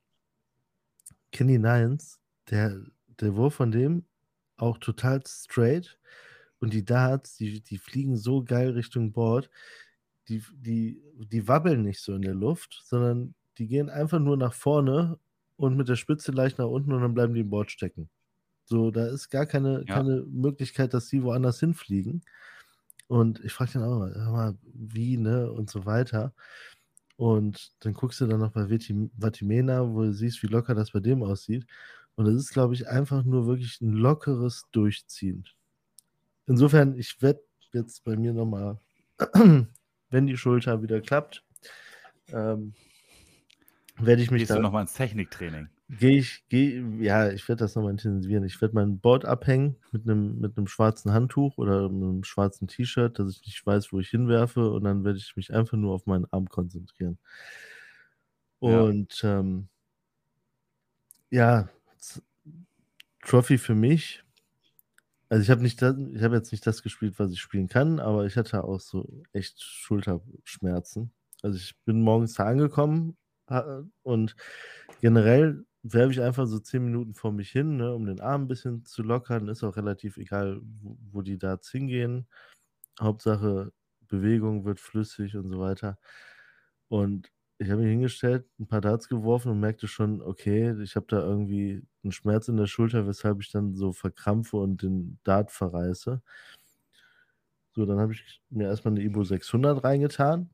[1.33, 2.83] Kenny Nines, der,
[3.21, 4.05] der Wurf von dem
[4.57, 5.99] auch total straight
[6.61, 9.51] und die Darts, die, die fliegen so geil Richtung Board,
[10.29, 14.55] die, die, die wabbeln nicht so in der Luft, sondern die gehen einfach nur nach
[14.55, 15.19] vorne
[15.57, 18.11] und mit der Spitze leicht nach unten und dann bleiben die im Board stecken.
[18.67, 19.97] So, da ist gar keine, Ja.
[19.97, 22.23] keine Möglichkeit, dass die woanders hinfliegen.
[23.09, 23.99] Und ich frage dann auch
[24.33, 26.35] mal, wie, ne, und so weiter.
[27.17, 30.93] Und dann guckst du dann noch bei Vati- Vatimena, wo du siehst, wie locker das
[30.93, 31.67] bei dem aussieht.
[32.17, 35.45] Und es ist, glaube ich, einfach nur wirklich ein lockeres Durchziehen.
[36.49, 37.43] Insofern, ich werde
[37.73, 38.81] jetzt bei mir nochmal,
[40.11, 41.45] wenn die Schulter wieder klappt,
[42.33, 42.75] ähm,
[43.99, 45.69] werde ich mich Gehst du nochmal ins Techniktraining?
[45.91, 48.45] gehe ich, geh, ja, ich werde das nochmal intensivieren.
[48.45, 53.19] Ich werde mein Board abhängen mit einem mit einem schwarzen Handtuch oder einem schwarzen T-Shirt,
[53.19, 56.07] dass ich nicht weiß, wo ich hinwerfe und dann werde ich mich einfach nur auf
[56.07, 57.19] meinen Arm konzentrieren.
[58.61, 58.81] Ja.
[58.81, 59.69] Und ähm,
[61.31, 61.69] ja,
[63.23, 64.23] Trophy für mich.
[65.29, 68.01] Also ich habe nicht das, ich habe jetzt nicht das gespielt, was ich spielen kann,
[68.01, 71.13] aber ich hatte auch so echt Schulterschmerzen.
[71.43, 73.17] Also ich bin morgens da angekommen
[73.49, 74.37] ha- und
[75.01, 78.49] generell werfe ich einfach so zehn Minuten vor mich hin, ne, um den Arm ein
[78.49, 79.49] bisschen zu lockern.
[79.49, 82.27] Ist auch relativ egal, wo, wo die Darts hingehen.
[83.01, 83.73] Hauptsache
[84.09, 85.99] Bewegung wird flüssig und so weiter.
[86.89, 91.07] Und ich habe mich hingestellt, ein paar Darts geworfen und merkte schon, okay, ich habe
[91.09, 95.51] da irgendwie einen Schmerz in der Schulter, weshalb ich dann so verkrampfe und den Dart
[95.51, 96.23] verreiße.
[97.73, 100.51] So, dann habe ich mir erstmal eine Ibo 600 reingetan.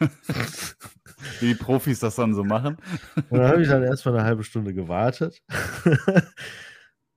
[1.40, 2.76] Wie die Profis das dann so machen.
[3.16, 5.42] Und dann habe ich dann erstmal eine halbe Stunde gewartet.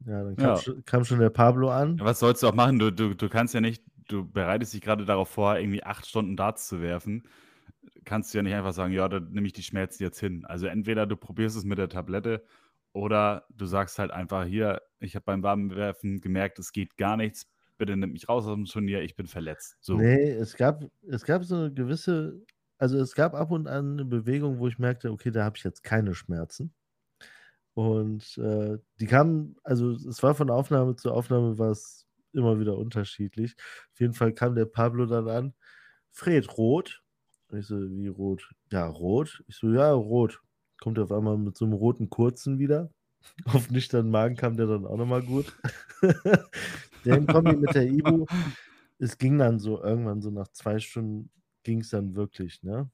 [0.05, 0.57] ja, dann kam, Ja.
[0.57, 1.97] Schon, kam schon der Pablo an.
[1.97, 2.79] Ja, was sollst du auch machen?
[2.79, 6.35] Du, du, du kannst ja nicht, du bereitest dich gerade darauf vor, irgendwie acht Stunden
[6.35, 7.23] Darts zu werfen.
[8.05, 10.45] Kannst du ja nicht einfach sagen, ja, dann nehme ich die Schmerzen jetzt hin.
[10.45, 12.43] Also entweder du probierst es mit der Tablette
[12.93, 17.47] oder du sagst halt einfach, hier, ich habe beim Warmwerfen gemerkt, es geht gar nichts.
[17.77, 19.77] Bitte nimm mich raus aus dem Turnier, ich bin verletzt.
[19.81, 19.97] So.
[19.97, 22.41] Nee, es gab, es gab so eine gewisse,
[22.77, 25.63] also es gab ab und an eine Bewegung, wo ich merkte, okay, da habe ich
[25.63, 26.73] jetzt keine Schmerzen.
[27.75, 32.75] Und äh, die kamen, also es war von Aufnahme zu Aufnahme war es immer wieder
[32.77, 33.55] unterschiedlich.
[33.93, 35.53] Auf jeden Fall kam der Pablo dann an,
[36.11, 37.03] Fred, rot.
[37.53, 38.49] Ich so, wie rot?
[38.71, 39.43] Ja, rot.
[39.47, 40.41] Ich so, ja, rot.
[40.79, 42.91] Kommt er auf einmal mit so einem roten Kurzen wieder.
[43.45, 45.53] Auf nüchternen Magen kam der dann auch nochmal gut.
[47.03, 48.25] der in Kombi mit der Ibu
[48.99, 51.29] es ging dann so irgendwann so nach zwei Stunden
[51.63, 52.89] ging es dann wirklich, ne?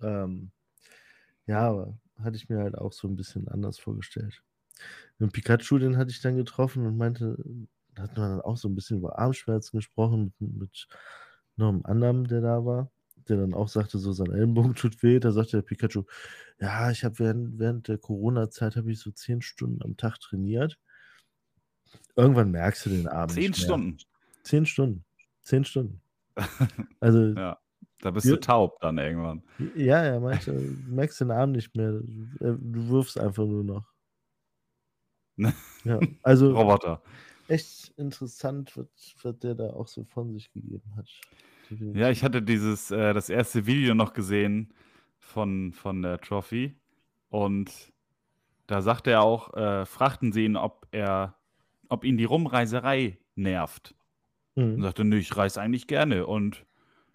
[0.00, 0.52] Ähm,
[1.46, 4.42] ja, aber hatte ich mir halt auch so ein bisschen anders vorgestellt.
[5.18, 7.36] Den Pikachu, den hatte ich dann getroffen und meinte,
[7.94, 10.88] da hat man dann auch so ein bisschen über Armschmerzen gesprochen mit, mit
[11.56, 12.90] noch einem anderen, der da war,
[13.28, 15.18] der dann auch sagte, so sein Ellenbogen tut weh.
[15.20, 16.04] Da sagte der Pikachu,
[16.60, 20.78] ja, ich habe während, während der Corona-Zeit habe ich so zehn Stunden am Tag trainiert.
[22.16, 23.64] Irgendwann merkst du den Arm Zehn nicht mehr.
[23.66, 23.96] Stunden.
[24.44, 25.04] Zehn Stunden.
[25.42, 26.00] Zehn Stunden.
[27.00, 27.58] Also, Ja.
[28.00, 28.32] Da bist Ja.
[28.34, 29.42] du taub dann irgendwann.
[29.76, 30.60] ja, er meinte, du
[30.92, 31.92] merkst den Arm nicht mehr.
[31.92, 32.00] Du,
[32.40, 33.92] äh, du wirfst einfach nur noch.
[35.36, 37.00] Ja, also Roboter.
[37.48, 38.86] echt interessant, was,
[39.22, 41.08] was der da auch so von sich gegeben hat.
[41.94, 44.74] Ja, ich hatte dieses, äh, das erste Video noch gesehen
[45.18, 46.76] von, von der Trophy
[47.28, 47.92] und
[48.66, 51.36] da sagte er auch, äh, fragten sie ihn, ob er,
[51.88, 53.94] ob ihn die Rumreiserei nervt.
[54.56, 54.82] Und Mhm.
[54.82, 56.66] sagte, nö, ich reise eigentlich gerne und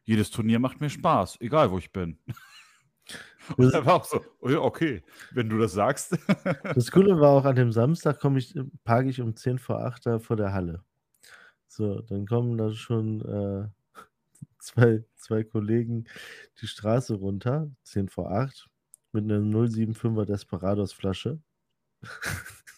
[0.06, 2.18] jedes Turnier macht mir Spaß, egal wo ich bin.
[3.58, 6.18] Und Das- er war auch so, oh okay, wenn du das sagst.
[6.76, 8.54] Das Coole war auch an dem Samstag, komme ich,
[8.84, 10.84] parke ich um 10 vor 8 da vor der Halle.
[11.68, 13.70] So, dann kommen da schon äh,
[14.60, 16.06] zwei, zwei Kollegen
[16.62, 18.70] die Straße runter, 10 vor 8,
[19.12, 21.40] mit einer 075er Desperados Flasche.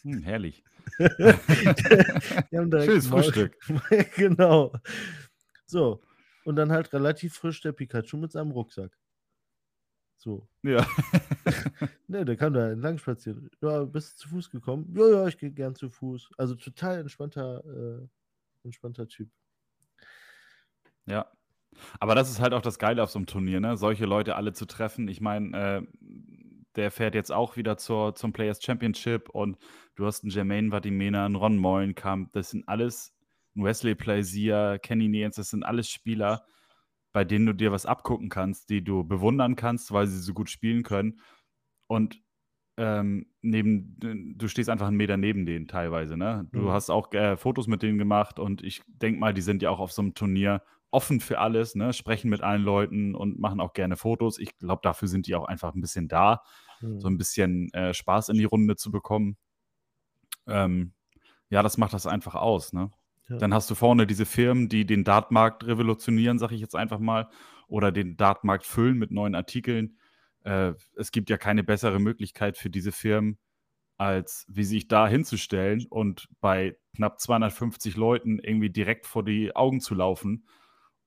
[0.03, 0.63] Hm, herrlich.
[0.97, 3.57] Schönes Maul- Frühstück.
[4.15, 4.73] genau.
[5.65, 6.01] So,
[6.45, 8.97] und dann halt relativ frisch der Pikachu mit seinem Rucksack.
[10.17, 10.47] So.
[10.63, 10.85] Ja.
[12.07, 13.49] ne, der kam da entlang spazieren.
[13.61, 14.93] Ja, bist du zu Fuß gekommen?
[14.95, 16.31] Ja, ja, ich gehe gern zu Fuß.
[16.37, 18.07] Also total entspannter, äh,
[18.63, 19.29] entspannter Typ.
[21.05, 21.29] Ja.
[21.99, 23.77] Aber das ist halt auch das Geile auf so einem Turnier, ne?
[23.77, 25.07] Solche Leute alle zu treffen.
[25.07, 25.81] Ich meine, äh,
[26.75, 29.57] der fährt jetzt auch wieder zur, zum Players Championship und
[29.95, 32.31] du hast einen Jermaine Vadimena, einen Ron Mollenkamp.
[32.33, 33.15] Das sind alles
[33.55, 36.45] Wesley Plaisier, Kenny Nance, das sind alles Spieler,
[37.11, 40.49] bei denen du dir was abgucken kannst, die du bewundern kannst, weil sie so gut
[40.49, 41.19] spielen können.
[41.87, 42.21] Und
[42.77, 43.97] ähm, neben,
[44.37, 46.15] du stehst einfach einen Meter neben denen teilweise.
[46.15, 46.47] Ne?
[46.53, 46.69] Du mhm.
[46.69, 49.79] hast auch äh, Fotos mit denen gemacht und ich denke mal, die sind ja auch
[49.79, 50.61] auf so einem Turnier
[50.91, 51.93] offen für alles, ne?
[51.93, 54.39] sprechen mit allen Leuten und machen auch gerne Fotos.
[54.39, 56.41] Ich glaube, dafür sind die auch einfach ein bisschen da,
[56.81, 56.99] mhm.
[56.99, 59.37] so ein bisschen äh, Spaß in die Runde zu bekommen.
[60.47, 60.93] Ähm,
[61.49, 62.73] ja, das macht das einfach aus.
[62.73, 62.91] Ne?
[63.29, 67.29] Dann hast du vorne diese Firmen, die den Dartmarkt revolutionieren, sage ich jetzt einfach mal,
[67.67, 69.97] oder den Dartmarkt füllen mit neuen Artikeln.
[70.43, 73.37] Äh, es gibt ja keine bessere Möglichkeit für diese Firmen,
[73.97, 79.79] als wie sich da hinzustellen und bei knapp 250 Leuten irgendwie direkt vor die Augen
[79.79, 80.45] zu laufen,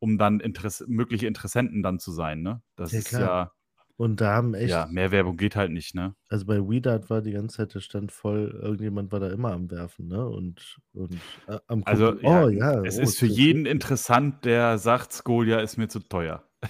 [0.02, 2.42] um dann Interess mögliche Interessenten dann zu sein.
[2.42, 2.60] Ne?
[2.74, 3.52] Das ja, ist ja
[3.96, 4.70] und da haben echt.
[4.70, 6.16] Ja, mehr Werbung geht halt nicht, ne?
[6.28, 9.70] Also bei WeDart war die ganze Zeit der Stand voll, irgendjemand war da immer am
[9.70, 10.26] Werfen, ne?
[10.26, 11.14] Und, und
[11.46, 11.86] äh, am Gucken.
[11.86, 12.82] Also, ja, oh, ja.
[12.82, 16.44] Es oh, ist für jeden interessant, der sagt, Skolia ist mir zu teuer.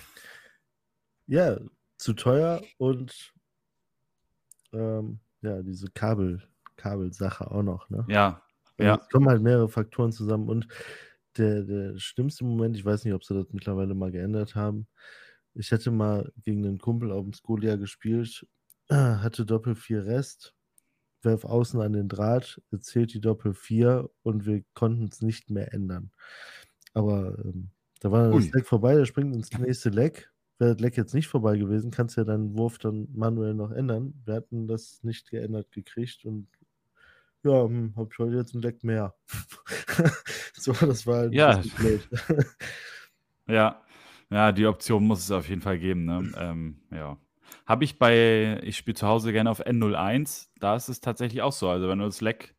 [1.29, 1.57] Ja,
[1.99, 3.33] zu teuer und
[4.73, 6.43] ähm, ja, diese Kabel,
[6.77, 8.05] Kabelsache auch noch, ne?
[8.09, 8.43] Ja.
[8.77, 8.99] Also ja.
[9.01, 10.67] Es kommen halt mehrere Faktoren zusammen und
[11.39, 14.87] der, der schlimmste Moment, ich weiß nicht, ob sie das mittlerweile mal geändert haben,
[15.55, 18.47] ich hätte mal gegen einen Kumpel auf dem Skolia gespielt,
[18.91, 20.55] hatte Doppel 4 Rest,
[21.23, 25.73] werf außen an den Draht, erzählt die Doppel 4 und wir konnten es nicht mehr
[25.73, 26.11] ändern.
[26.95, 27.71] Aber ähm,
[28.01, 28.43] da war Ui.
[28.43, 30.31] das Leck vorbei, der springt ins nächste Leck.
[30.59, 33.71] Wäre das Leck jetzt nicht vorbei gewesen, kannst du ja deinen Wurf dann manuell noch
[33.71, 34.15] ändern.
[34.25, 36.49] Wir hatten das nicht geändert gekriegt und
[37.45, 39.15] ja, hm, hab ich heute jetzt ein Leck mehr.
[40.55, 41.61] so, das war halt ja.
[41.77, 42.09] blöd.
[43.49, 43.83] ja,
[44.31, 46.05] ja, die Option muss es auf jeden Fall geben.
[46.05, 46.33] Ne?
[46.39, 47.19] Ähm, ja.
[47.67, 51.53] Habe ich bei, ich spiele zu Hause gerne auf N01, da ist es tatsächlich auch
[51.53, 51.69] so.
[51.69, 52.55] Also wenn du das Leck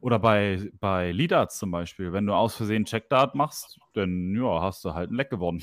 [0.00, 4.84] oder bei, bei Leadarts zum Beispiel, wenn du aus Versehen Checkdart machst, dann ja, hast
[4.84, 5.62] du halt ein Leck gewonnen.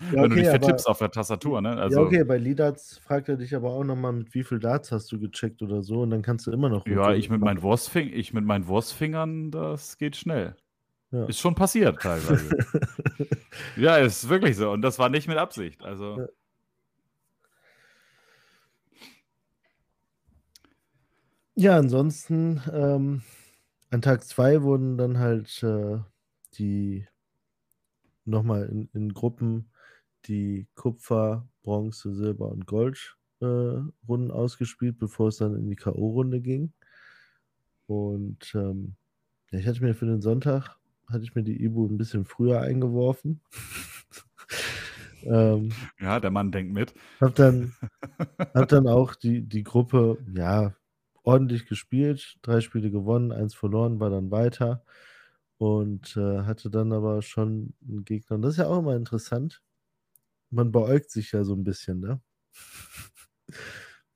[0.00, 1.76] Ja, wenn okay, du dich vertippst auf der Tastatur, ne?
[1.76, 4.92] Also, ja, okay, bei Leadarts fragt er dich aber auch nochmal, mit wie viel Darts
[4.92, 6.86] hast du gecheckt oder so und dann kannst du immer noch.
[6.86, 10.56] Ja, ich mit, meinen Wurstfing ich mit meinen Wurstfingern, das geht schnell.
[11.10, 11.26] Ja.
[11.26, 12.50] Ist schon passiert teilweise.
[13.76, 14.70] ja, ist wirklich so.
[14.70, 15.82] Und das war nicht mit Absicht.
[15.84, 16.18] Also.
[16.18, 16.26] Ja.
[21.56, 23.22] Ja, ansonsten ähm,
[23.90, 25.98] an Tag 2 wurden dann halt äh,
[26.58, 27.06] die
[28.24, 29.70] nochmal in, in, Gruppen
[30.26, 33.44] die Kupfer, Bronze, Silber und Gold äh,
[34.08, 36.72] Runden ausgespielt, bevor es dann in die K.O.-Runde ging.
[37.86, 38.94] Und ähm,
[39.50, 40.78] ja, ich hatte mir für den Sonntag
[41.10, 43.40] hatte ich mir die Ibu ein bisschen früher eingeworfen.
[45.24, 45.70] ähm,
[46.00, 46.94] ja, der Mann denkt mit.
[47.20, 47.74] Hab dann,
[48.54, 50.74] hab dann auch die, die Gruppe, ja,
[51.22, 54.82] ordentlich gespielt, drei Spiele gewonnen, eins verloren, war dann weiter
[55.58, 58.36] und äh, hatte dann aber schon einen Gegner.
[58.36, 59.62] Und das ist ja auch immer interessant.
[60.50, 62.20] Man beäugt sich ja so ein bisschen, ne?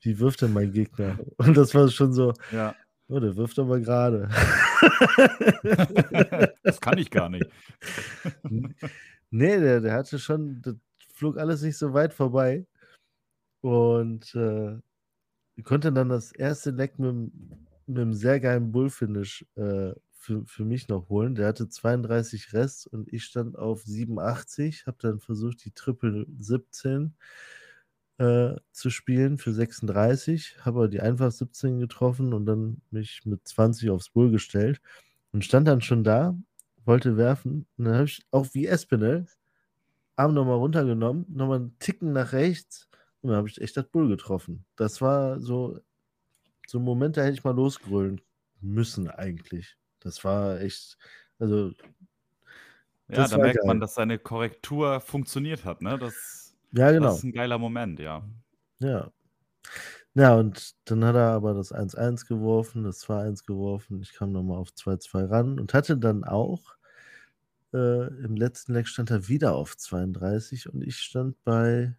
[0.00, 1.18] Wie wirft denn mein Gegner?
[1.38, 2.74] Und das war schon so, ja.
[3.10, 4.28] Oh, der wirft aber gerade.
[6.62, 7.46] das kann ich gar nicht.
[9.30, 10.74] nee, der, der hatte schon, das
[11.14, 12.66] flog alles nicht so weit vorbei.
[13.62, 14.76] Und äh,
[15.64, 17.14] konnte dann das erste Leck mit,
[17.86, 19.94] mit einem sehr geilen Bullfinish äh,
[20.28, 21.34] für, für mich noch holen.
[21.34, 27.14] Der hatte 32 Rest und ich stand auf 87, habe dann versucht, die Triple 17
[28.18, 33.48] äh, zu spielen für 36, habe aber die einfach 17 getroffen und dann mich mit
[33.48, 34.82] 20 aufs Bull gestellt
[35.32, 36.36] und stand dann schon da,
[36.84, 39.26] wollte werfen und dann habe ich auch wie Espinel
[40.16, 42.88] Arm nochmal runtergenommen, nochmal einen Ticken nach rechts
[43.22, 44.66] und dann habe ich echt das Bull getroffen.
[44.76, 45.78] Das war so,
[46.66, 48.20] so ein Moment, da hätte ich mal losgrölen
[48.60, 49.78] müssen eigentlich.
[50.00, 50.96] Das war echt,
[51.38, 51.72] also
[53.08, 53.66] ja, da merkt geil.
[53.66, 55.98] man, dass seine Korrektur funktioniert hat, ne?
[55.98, 57.06] Das ja, genau.
[57.06, 58.22] Das ist ein geiler Moment, ja.
[58.80, 59.10] Ja.
[60.14, 64.02] Ja, und dann hat er aber das 1-1 geworfen, das 2-1 geworfen.
[64.02, 66.76] Ich kam nochmal auf 2-2 ran und hatte dann auch
[67.72, 71.94] äh, im letzten Leck stand er wieder auf 32 und ich stand bei,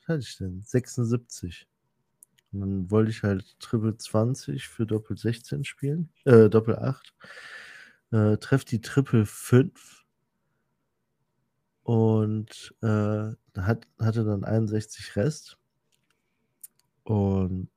[0.00, 0.62] was hatte ich denn?
[0.62, 1.68] 76.
[2.54, 7.12] Und dann wollte ich halt Triple 20 für Doppel 16 spielen, äh, Doppel 8.
[8.12, 10.04] Äh, treff die Triple 5
[11.82, 12.86] und äh,
[13.56, 15.58] hat, hatte dann 61 Rest.
[17.02, 17.68] Und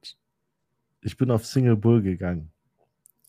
[1.01, 2.51] ich bin auf Single Bull gegangen.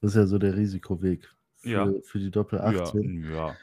[0.00, 1.92] Das ist ja so der Risikoweg für, Ja.
[2.04, 3.24] für die Doppel Ja, 18.
[3.32, 3.56] ja.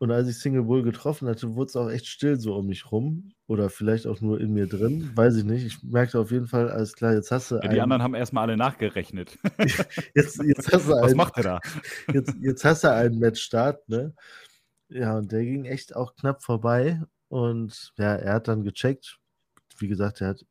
[0.00, 2.92] Und als ich Single Bull getroffen hatte, wurde es auch echt still so um mich
[2.92, 3.32] rum.
[3.48, 5.10] Oder vielleicht auch nur in mir drin.
[5.16, 5.64] Weiß ich nicht.
[5.66, 7.80] Ich merkte auf jeden Fall, alles klar, jetzt hast du Ja, die einen.
[7.80, 9.36] anderen haben erstmal alle nachgerechnet.
[10.14, 11.16] Jetzt, jetzt hast du Was einen.
[11.16, 11.60] macht er da?
[12.12, 14.14] Jetzt, jetzt hast du einen Matchstart, ne?
[14.88, 17.02] Ja, und der ging echt auch knapp vorbei.
[17.28, 19.18] Und ja, er hat dann gecheckt.
[19.78, 20.46] Wie gesagt, er hat,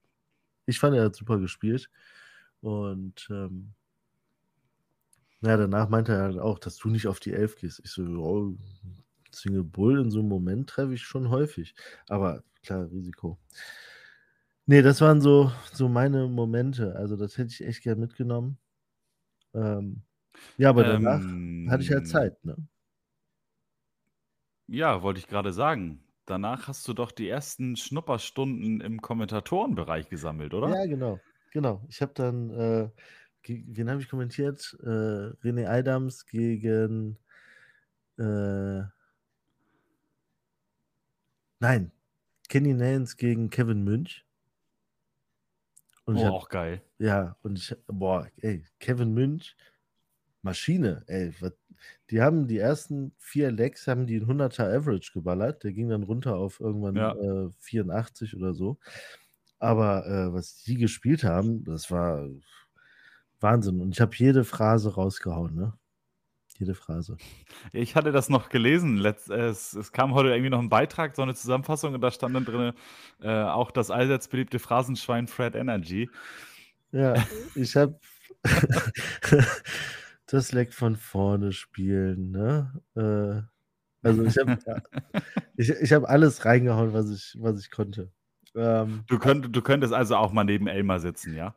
[0.66, 1.90] ich fand, er hat super gespielt.
[2.62, 3.74] Und ähm,
[5.42, 7.80] ja, danach meinte er halt auch, dass du nicht auf die Elf gehst.
[7.84, 8.56] Ich so, oh,
[9.32, 11.76] Single Bull in so einem Moment treffe ich schon häufig.
[12.08, 13.40] Aber klar, Risiko.
[14.66, 16.96] Nee, das waren so, so meine Momente.
[16.96, 18.58] Also, das hätte ich echt gern mitgenommen.
[19.56, 20.04] Ähm,
[20.58, 22.58] ja, aber danach hatte ich halt Ähm, Zeit, ne?
[24.68, 26.04] ja, wollte ich gerade sagen.
[26.26, 30.76] Danach hast du doch die ersten Schnupperstunden im Kommentatorenbereich gesammelt, oder?
[30.76, 31.24] Ja, genau.
[31.52, 31.86] Genau.
[31.90, 32.90] Ich habe dann, äh,
[33.48, 34.76] wen habe ich kommentiert?
[34.82, 34.86] Äh,
[35.44, 37.18] René Adams gegen,
[38.18, 38.84] äh,
[41.60, 41.92] nein,
[42.50, 44.26] Kenny Nance gegen Kevin Münch.
[46.06, 46.82] Und Oh, hab, auch geil.
[47.00, 49.56] ja, und ich, boah, ey, Kevin Münch,
[50.44, 51.34] Maschine, ey.
[51.42, 51.54] Was,
[52.12, 55.64] die haben die ersten vier Legs, haben die einen 100er Average geballert.
[55.64, 57.14] Der ging dann runter auf irgendwann Ja.
[57.14, 58.80] äh, 84 oder so.
[59.60, 62.30] Aber äh, was die gespielt haben, das war
[63.40, 63.82] Wahnsinn.
[63.82, 65.74] Und ich habe jede Phrase rausgehauen, ne?
[66.60, 67.18] Jede Phrase.
[67.72, 68.98] Ich hatte das noch gelesen.
[68.98, 72.10] Letzt, äh, es, es kam heute irgendwie noch ein Beitrag, so eine Zusammenfassung, und da
[72.12, 72.74] stand dann drin
[73.22, 76.10] äh, auch das allseits beliebte Phrasenschwein Fred Energy.
[76.92, 77.14] Ja,
[77.56, 78.00] ich habe
[80.26, 82.82] das Leck von vorne spielen, ne?
[82.96, 84.58] Äh, also ich habe
[85.58, 88.12] ich, ich hab alles reingehauen, was ich, was ich konnte.
[88.56, 91.56] Ähm, Du, könnt, du könntest also auch mal neben Elmar sitzen, ja?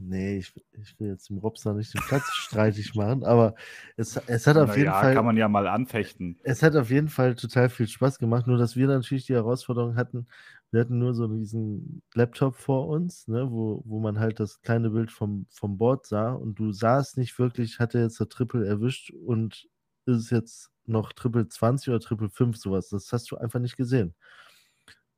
[0.00, 3.54] Nee, ich, ich will jetzt dem Robster nicht den Platz streitig machen, aber
[3.96, 5.14] es, es hat auf jeden Naja, Fall.
[5.14, 6.38] kann man ja mal anfechten.
[6.42, 9.96] Es hat auf jeden Fall total viel Spaß gemacht, nur dass wir natürlich die Herausforderung
[9.96, 10.26] hatten,
[10.70, 14.90] wir hatten nur so diesen Laptop vor uns, ne, wo, wo man halt das kleine
[14.90, 18.66] Bild vom, vom Board sah und du sahst nicht wirklich, hat er jetzt der Triple
[18.66, 19.68] erwischt und
[20.06, 22.88] ist es jetzt noch Triple 20 oder Triple 5 sowas.
[22.88, 24.14] Das hast du einfach nicht gesehen.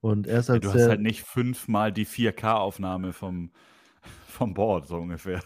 [0.00, 3.52] Und erst Ja, als du hast halt nicht fünfmal die 4K-Aufnahme vom,
[4.32, 5.42] vom Board, so ungefähr.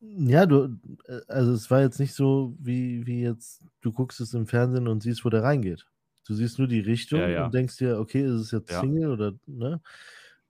[0.00, 4.32] Ja, du, äh, also es war jetzt nicht so, wie, wie jetzt, du guckst es
[4.34, 5.86] im Fernsehen und siehst, wo der reingeht.
[6.26, 7.46] Du siehst nur die Richtung Ja, ja.
[7.46, 8.80] und denkst dir, okay, ist es jetzt Ja.
[8.80, 9.80] Single oder, ne?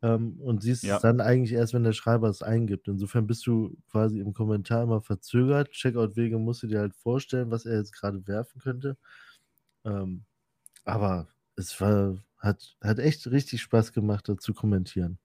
[0.02, 2.88] Ähm, und siehst es dann eigentlich erst, wenn der Schreiber es eingibt.
[2.88, 5.70] Insofern bist du quasi im Kommentar immer verzögert.
[5.72, 8.96] Checkout-Wege musst du dir halt vorstellen, was er jetzt gerade werfen könnte.
[9.84, 10.24] Ähm,
[10.84, 15.18] aber es war, hat, hat echt richtig Spaß gemacht, da zu kommentieren.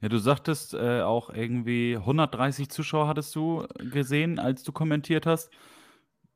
[0.00, 5.50] Ja, du sagtest äh, auch irgendwie 130 Zuschauer hattest du gesehen, als du kommentiert hast.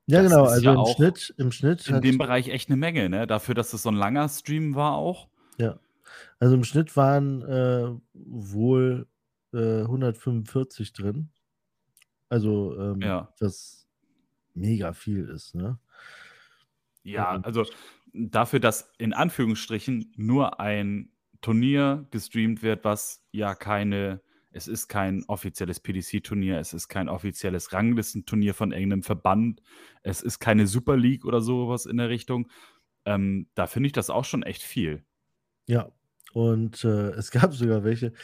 [0.06, 2.48] Ja, Das genau, ist also ja im auch Schnitt, im Schnitt In hat dem Bereich
[2.48, 3.26] echt eine Menge, ne?
[3.26, 5.28] Dafür, dass es so ein langer Stream war auch.
[5.58, 5.78] Ja,
[6.40, 9.06] also im Schnitt waren äh, wohl
[9.52, 11.30] äh, 145 drin.
[12.28, 13.28] Also, ähm, Ja.
[13.40, 13.88] was
[14.54, 15.78] mega viel ist, ne?
[17.02, 17.66] Ja, Und also
[18.12, 21.10] dafür, dass in Anführungsstrichen nur ein
[21.44, 27.74] Turnier gestreamt wird, was ja keine, es ist kein offizielles PDC-Turnier, es ist kein offizielles
[27.74, 29.60] Ranglistenturnier von irgendeinem Verband,
[30.02, 32.48] es ist keine Super League oder sowas in der Richtung.
[33.04, 35.04] Ähm, da finde ich das auch schon echt viel.
[35.66, 35.92] ja,
[36.32, 38.14] und äh, es gab sogar welche,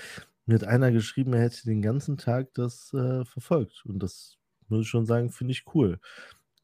[0.47, 3.85] mir hat einer geschrieben, er hätte den ganzen Tag das äh, verfolgt.
[3.85, 6.01] Und das muss ich schon sagen, finde ich cool.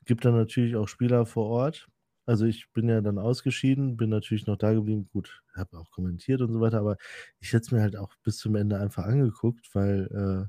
[0.06, 1.86] Gibt dann natürlich auch Spieler vor Ort.
[2.26, 5.06] Also ich bin ja dann ausgeschieden, bin natürlich noch da geblieben.
[5.12, 6.96] Gut, habe auch kommentiert und so weiter, aber
[7.40, 10.08] ich hätte es mir halt auch bis zum Ende einfach angeguckt, weil,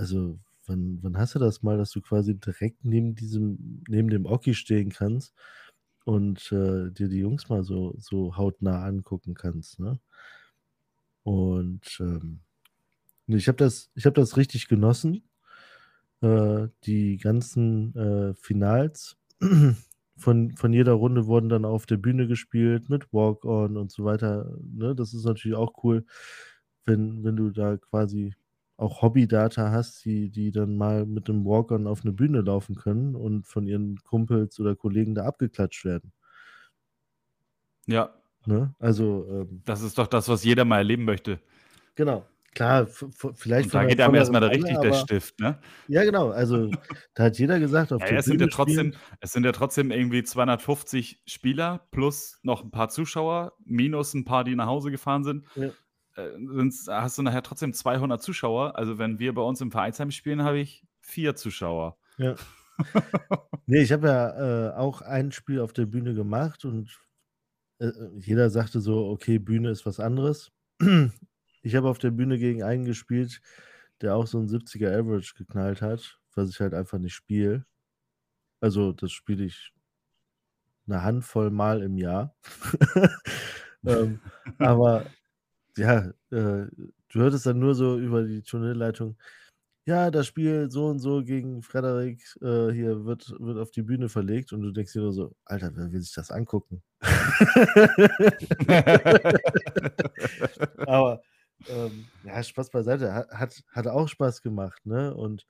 [0.00, 4.26] also, wann, wann hast du das mal, dass du quasi direkt neben diesem, neben dem
[4.26, 5.34] Oki stehen kannst
[6.04, 10.00] und äh, dir die Jungs mal so, so hautnah angucken kannst, ne?
[11.22, 12.40] Und ähm,
[13.28, 15.28] ich habe das, ich habe das richtig genossen.
[16.22, 19.16] Äh, die ganzen äh, Finals
[20.16, 24.56] von, von jeder Runde wurden dann auf der Bühne gespielt mit Walk-On und so weiter.
[24.62, 24.94] Ne?
[24.94, 26.04] Das ist natürlich auch cool,
[26.86, 28.34] wenn, wenn du da quasi
[28.76, 33.14] auch Hobby-Data hast, die, die dann mal mit einem Walk-On auf eine Bühne laufen können
[33.14, 36.12] und von ihren Kumpels oder Kollegen da abgeklatscht werden.
[37.86, 38.14] Ja,
[38.46, 38.74] Ne?
[38.78, 41.40] Also, ähm, das ist doch das, was jeder mal erleben möchte.
[41.94, 45.58] genau, Klar, vielleicht Und da geht einem erstmal da richtig der Stift, ne?
[45.88, 46.30] Ja, genau.
[46.30, 46.70] Also,
[47.14, 50.22] da hat jeder gesagt, auf ja, es sind ja trotzdem, Es sind ja trotzdem irgendwie
[50.22, 55.46] 250 Spieler plus noch ein paar Zuschauer, minus ein paar, die nach Hause gefahren sind.
[55.56, 55.70] Ja.
[56.16, 58.78] Äh, hast du nachher trotzdem 200 Zuschauer.
[58.78, 61.98] Also, wenn wir bei uns im Vereinsheim spielen, habe ich vier Zuschauer.
[62.18, 62.36] Ja.
[63.66, 66.96] nee, ich habe ja äh, auch ein Spiel auf der Bühne gemacht und
[67.80, 70.52] äh, jeder sagte so, okay, Bühne ist was anderes.
[71.64, 73.40] Ich habe auf der Bühne gegen einen gespielt,
[74.02, 77.64] der auch so ein 70er Average geknallt hat, was ich halt einfach nicht spiele.
[78.60, 79.72] Also, das spiele ich
[80.86, 82.34] eine Handvoll Mal im Jahr.
[83.86, 84.20] ähm,
[84.58, 85.06] aber
[85.78, 89.16] ja, äh, du hörtest dann nur so über die Turnierleitung,
[89.86, 94.10] ja, das Spiel so und so gegen Frederik äh, hier wird, wird auf die Bühne
[94.10, 96.82] verlegt und du denkst dir nur so, Alter, wer will sich das angucken?
[100.86, 101.22] Aber
[101.68, 103.12] ähm, ja, Spaß beiseite.
[103.12, 105.14] Hat, hat auch Spaß gemacht, ne?
[105.14, 105.46] Und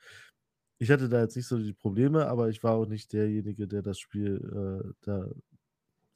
[0.78, 3.82] ich hatte da jetzt nicht so die Probleme, aber ich war auch nicht derjenige, der
[3.82, 5.28] das Spiel äh, da,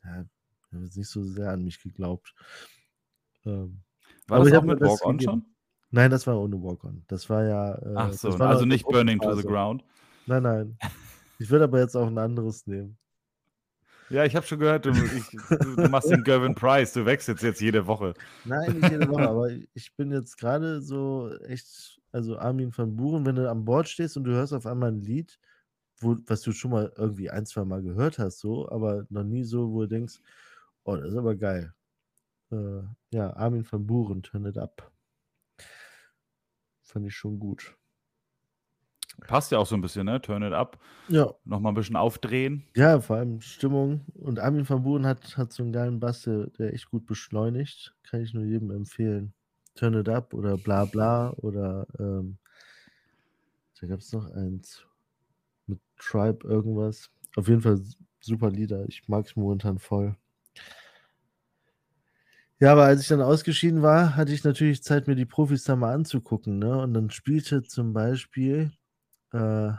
[0.05, 0.25] ja,
[0.73, 2.35] nicht so sehr an mich geglaubt.
[3.47, 3.83] Ähm,
[4.27, 5.45] war das auch mit Walk-On schon?
[5.91, 7.03] Nein, das war ohne Walk-On.
[7.09, 7.75] Das war ja.
[7.77, 9.85] Äh, Ach so, also nicht Burning to the Ground.
[10.27, 10.79] Nein, nein.
[11.39, 12.99] Ich würde aber jetzt auch ein anderes nehmen.
[14.11, 15.29] Ja, ich habe schon gehört, du, ich,
[15.77, 18.15] du, machst den Gervin Price, du wechselst jetzt jede Woche.
[18.45, 23.27] Nein, nicht jede Woche, aber ich bin jetzt gerade so echt, also Armin van Buren,
[23.27, 25.39] wenn du am Bord stehst und du hörst auf einmal ein Lied,
[25.99, 29.45] wo, was du schon mal irgendwie ein, zwei Mal gehört hast, so, aber noch nie
[29.45, 30.21] so, wo du denkst,
[30.85, 31.75] oh, das ist aber geil.
[32.51, 34.91] Äh, ja, Armin van Buren, Turn It Up.
[36.83, 37.77] Fand ich schon gut.
[39.27, 40.21] Passt ja auch so ein bisschen, ne?
[40.21, 40.79] Turn it up.
[41.09, 41.35] Ja.
[41.45, 42.64] Nochmal ein bisschen aufdrehen.
[42.77, 44.03] Ja, vor allem Stimmung.
[44.14, 47.95] Und Armin van Buren hat, hat so einen geilen Bass, der, der echt gut beschleunigt.
[48.05, 49.33] Kann ich nur jedem empfehlen.
[49.75, 52.39] Turn it up oder bla bla oder ähm,
[53.81, 54.85] da gab es noch eins
[55.66, 57.11] mit Tribe irgendwas.
[57.37, 57.81] Auf jeden Fall
[58.21, 58.89] super Lieder.
[58.89, 60.16] Ich mag es momentan voll.
[62.61, 65.77] Ja, aber als ich dann ausgeschieden war, hatte ich natürlich Zeit, mir die Profis da
[65.77, 66.59] mal anzugucken.
[66.59, 66.77] Ne?
[66.83, 68.73] Und dann spielte zum Beispiel
[69.33, 69.72] äh,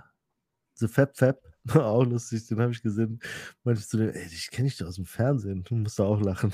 [0.76, 1.42] The Fab Fab,
[1.76, 3.20] auch lustig, den habe ich gesehen.
[3.64, 5.64] Meinte ich zu dem, ey, dich kenne ich doch aus dem Fernsehen.
[5.64, 6.52] Du musst da auch lachen.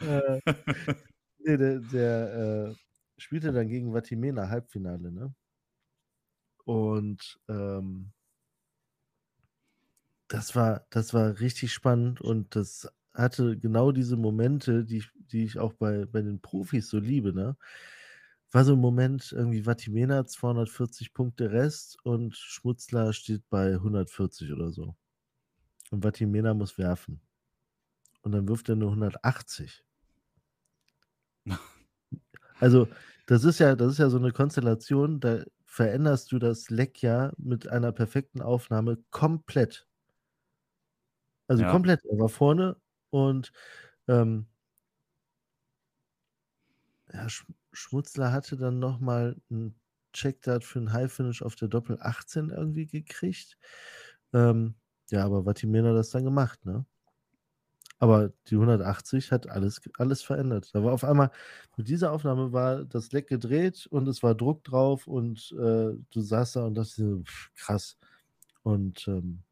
[0.00, 0.40] äh,
[1.38, 2.74] nee, der, der äh,
[3.18, 5.34] spielte dann gegen Vatimena Halbfinale, ne?
[6.64, 8.12] Und ähm,
[10.28, 15.44] das war, das war richtig spannend und das hatte genau diese Momente, die ich, die
[15.44, 17.56] ich auch bei, bei den Profis so liebe, ne?
[18.52, 24.70] War so ein Moment, irgendwie Vatimena 240 Punkte Rest und Schmutzler steht bei 140 oder
[24.70, 24.96] so.
[25.90, 27.20] Und Vatimena muss werfen.
[28.22, 29.84] Und dann wirft er nur 180.
[32.60, 32.88] Also,
[33.26, 37.32] das ist ja, das ist ja so eine Konstellation, da veränderst du das Leck ja
[37.36, 39.86] mit einer perfekten Aufnahme komplett.
[41.46, 41.70] Also ja.
[41.70, 42.04] komplett.
[42.04, 42.76] Er war vorne
[43.10, 43.52] und
[44.08, 44.46] ähm,
[47.12, 47.26] ja,
[47.72, 49.74] Schmutzler hatte dann nochmal einen
[50.12, 53.56] Checkdart für einen High Finish auf der Doppel 18 irgendwie gekriegt.
[54.32, 54.74] Ähm,
[55.10, 56.84] ja, aber Vatimena das dann gemacht, ne?
[58.00, 60.70] Aber die 180 hat alles, alles verändert.
[60.72, 61.30] Da war auf einmal,
[61.76, 66.20] mit dieser Aufnahme war das Leck gedreht und es war Druck drauf und äh, du
[66.20, 67.96] saßt da und dachte, pff, krass.
[68.62, 69.42] Und ähm,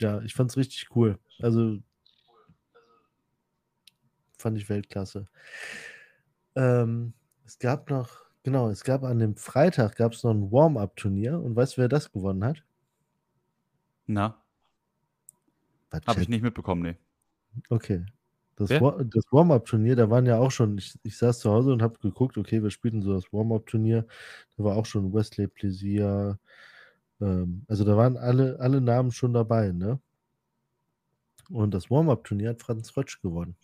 [0.00, 1.18] ja, ich fand es richtig cool.
[1.40, 1.78] Also
[4.38, 5.26] fand ich Weltklasse.
[6.56, 8.10] Ähm, es gab noch,
[8.42, 11.88] genau, es gab an dem Freitag gab es noch ein Warm-up-Turnier und weißt du, wer
[11.88, 12.62] das gewonnen hat?
[14.06, 14.42] Na?
[16.06, 16.96] Habe ich nicht mitbekommen, nee.
[17.68, 18.04] Okay.
[18.56, 21.82] Das, War, das Warm-up-Turnier, da waren ja auch schon, ich, ich saß zu Hause und
[21.82, 24.06] habe geguckt, okay, wir spielten so das Warm-up-Turnier.
[24.56, 26.38] Da war auch schon Wesley Plaisir.
[27.20, 30.00] Ähm, also da waren alle, alle Namen schon dabei, ne?
[31.50, 33.56] Und das Warm-up-Turnier hat Franz Rötsch gewonnen.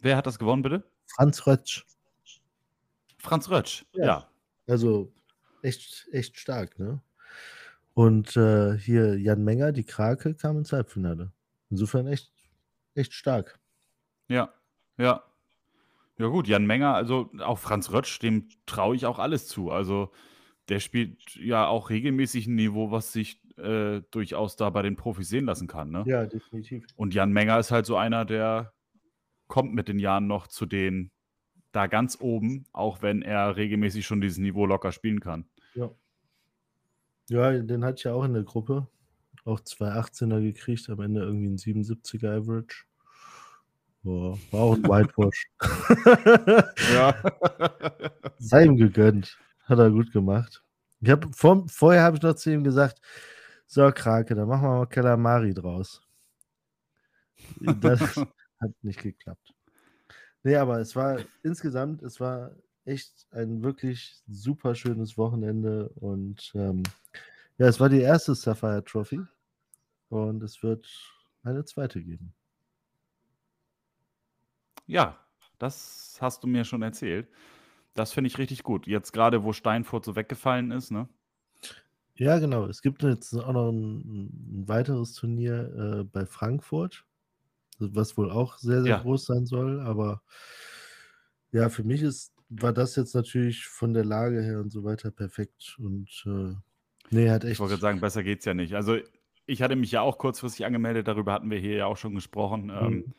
[0.00, 0.84] Wer hat das gewonnen, bitte?
[1.06, 1.86] Franz Rötsch.
[3.18, 4.04] Franz Rötsch, ja.
[4.04, 4.28] ja.
[4.66, 5.12] Also
[5.62, 7.00] echt, echt stark, ne?
[7.94, 11.32] Und äh, hier Jan Menger, die Krake, kam ins Halbfinale.
[11.70, 12.32] Insofern echt,
[12.94, 13.58] echt stark.
[14.28, 14.54] Ja,
[14.96, 15.22] ja.
[16.18, 19.70] Ja, gut, Jan Menger, also auch Franz Rötsch, dem traue ich auch alles zu.
[19.70, 20.12] Also
[20.68, 25.28] der spielt ja auch regelmäßig ein Niveau, was sich äh, durchaus da bei den Profis
[25.28, 25.90] sehen lassen kann.
[25.90, 26.04] Ne?
[26.06, 26.86] Ja, definitiv.
[26.96, 28.72] Und Jan Menger ist halt so einer, der
[29.50, 31.10] kommt mit den Jahren noch zu den
[31.72, 35.44] da ganz oben, auch wenn er regelmäßig schon dieses Niveau locker spielen kann.
[35.74, 35.90] Ja.
[37.28, 38.88] Ja, den hatte ich ja auch in der Gruppe.
[39.44, 42.84] auch zwei 18er gekriegt, am Ende irgendwie ein 77er Average.
[44.02, 45.46] Boah, war auch ein Whitewash.
[46.92, 47.14] Ja.
[48.38, 49.38] Sei ihm gegönnt.
[49.64, 50.64] Hat er gut gemacht.
[51.00, 53.00] Ich hab, vor, vorher habe ich noch zu ihm gesagt,
[53.66, 56.00] so Krake, dann machen wir mal Calamari draus.
[57.80, 58.20] Das
[58.60, 59.54] hat nicht geklappt.
[60.42, 62.52] Nee, aber es war insgesamt, es war
[62.84, 66.82] echt ein wirklich super schönes Wochenende und ähm,
[67.58, 69.20] ja, es war die erste Sapphire Trophy
[70.08, 70.88] und es wird
[71.42, 72.32] eine zweite geben.
[74.86, 75.18] Ja,
[75.58, 77.28] das hast du mir schon erzählt.
[77.94, 78.86] Das finde ich richtig gut.
[78.86, 81.08] Jetzt gerade, wo Steinfurt so weggefallen ist, ne?
[82.14, 82.66] Ja, genau.
[82.66, 87.04] Es gibt jetzt auch noch ein, ein weiteres Turnier äh, bei Frankfurt,
[87.80, 88.98] was wohl auch sehr, sehr Ja.
[88.98, 89.80] groß sein soll.
[89.80, 90.22] Aber
[91.52, 95.10] ja, für mich ist, war das jetzt natürlich von der Lage her und so weiter
[95.10, 95.76] perfekt.
[95.78, 96.54] Und äh,
[97.10, 97.58] nee, hat Ich echt.
[97.58, 98.74] wollte gerade sagen, besser geht's ja nicht.
[98.74, 98.98] Also
[99.46, 102.70] ich hatte mich ja auch kurzfristig angemeldet, darüber hatten wir hier ja auch schon gesprochen.
[102.74, 103.14] Ähm, Mhm.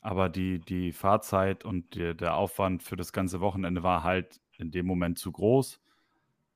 [0.00, 4.70] aber die, die Fahrzeit und der, der Aufwand für das ganze Wochenende war halt in
[4.70, 5.82] dem Moment zu groß.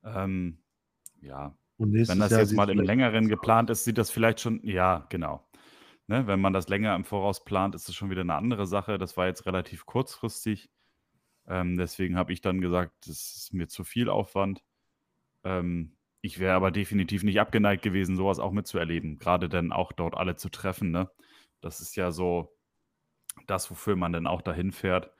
[0.05, 0.63] Ähm,
[1.21, 1.57] ja,
[2.07, 5.48] wenn das Jahr jetzt mal im längeren geplant ist, sieht das vielleicht schon, ja, genau.
[6.09, 8.97] Ne, wenn man das länger im Voraus plant, ist es schon wieder eine andere Sache.
[8.97, 10.71] Das war jetzt relativ kurzfristig.
[11.47, 14.63] Ähm, deswegen habe ich dann gesagt, das ist mir zu viel Aufwand.
[15.43, 19.19] Ähm, ich wäre aber definitiv nicht abgeneigt gewesen, sowas auch mitzuerleben.
[19.19, 20.89] Gerade dann auch dort alle zu treffen.
[20.89, 21.11] Ne?
[21.61, 22.57] Das ist ja so
[23.45, 25.11] das, wofür man dann auch dahin fährt.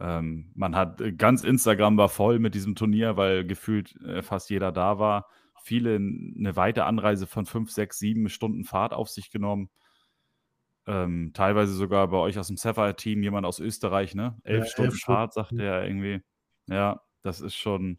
[0.00, 4.50] Ähm, man hat äh, ganz Instagram war voll mit diesem Turnier, weil gefühlt äh, fast
[4.50, 5.28] jeder da war.
[5.62, 9.70] Viele eine weite Anreise von fünf, sechs, sieben Stunden Fahrt auf sich genommen.
[10.86, 14.36] Ähm, teilweise sogar bei euch aus dem Sapphire-Team jemand aus Österreich, ne?
[14.44, 15.16] Ja, Elf Stunden elf Stunden.
[15.16, 16.22] Fahrt, sagt der irgendwie.
[16.68, 17.98] Ja, das ist schon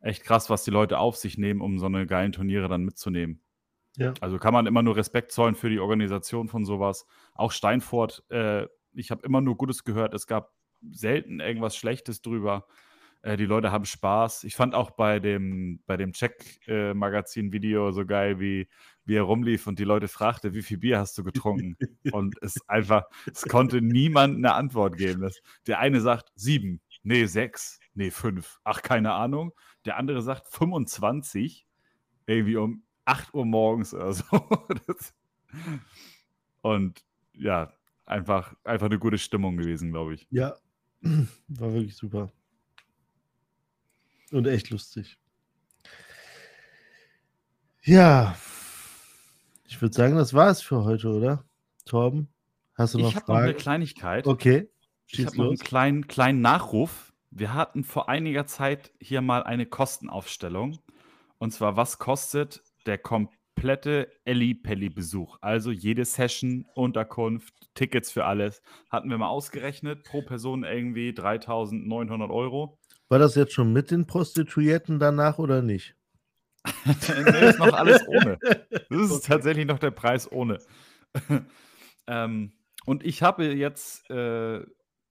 [0.00, 3.42] echt krass, was die Leute auf sich nehmen, um so eine geilen Turniere dann mitzunehmen.
[3.96, 4.14] Ja.
[4.20, 7.06] Also kann man immer nur Respekt zollen für die Organisation von sowas.
[7.34, 10.14] Auch Steinfurt, äh, ich habe immer nur Gutes gehört.
[10.14, 10.52] Es gab
[10.90, 12.66] selten irgendwas Schlechtes drüber.
[13.22, 14.44] Äh, die Leute haben Spaß.
[14.44, 18.68] Ich fand auch bei dem, bei dem Check-Magazin-Video so geil, wie,
[19.04, 21.76] wie er rumlief und die Leute fragte, wie viel Bier hast du getrunken?
[22.12, 25.22] und es einfach, es konnte niemand eine Antwort geben.
[25.22, 29.52] Das, der eine sagt sieben, nee, sechs, nee, fünf, ach, keine Ahnung.
[29.84, 31.66] Der andere sagt 25,
[32.26, 34.24] irgendwie um 8 Uhr morgens oder so.
[36.60, 37.02] Und
[37.32, 37.72] ja,
[38.04, 40.26] einfach, einfach eine gute Stimmung gewesen, glaube ich.
[40.30, 40.56] Ja,
[41.00, 42.30] war wirklich super.
[44.30, 45.18] Und echt lustig.
[47.82, 48.36] Ja,
[49.66, 51.44] ich würde sagen, das war es für heute, oder?
[51.86, 52.28] Torben,
[52.74, 53.58] hast du noch Ich habe noch eine Fragen?
[53.58, 54.26] Kleinigkeit.
[54.26, 54.68] Okay,
[55.06, 57.12] Ich habe noch einen kleinen, kleinen Nachruf.
[57.30, 60.78] Wir hatten vor einiger Zeit hier mal eine Kostenaufstellung.
[61.38, 65.38] Und zwar, was kostet der komplette Elli-Pelli-Besuch?
[65.40, 68.60] Also jede Session, Unterkunft, Tickets für alles.
[68.90, 72.78] Hatten wir mal ausgerechnet, pro Person irgendwie 3.900 Euro.
[73.08, 75.96] War das jetzt schon mit den Prostituierten danach oder nicht?
[76.84, 78.38] nee, ist noch alles ohne.
[78.90, 80.58] Das ist tatsächlich noch der Preis ohne.
[82.06, 82.52] ähm,
[82.86, 84.64] und ich habe jetzt äh,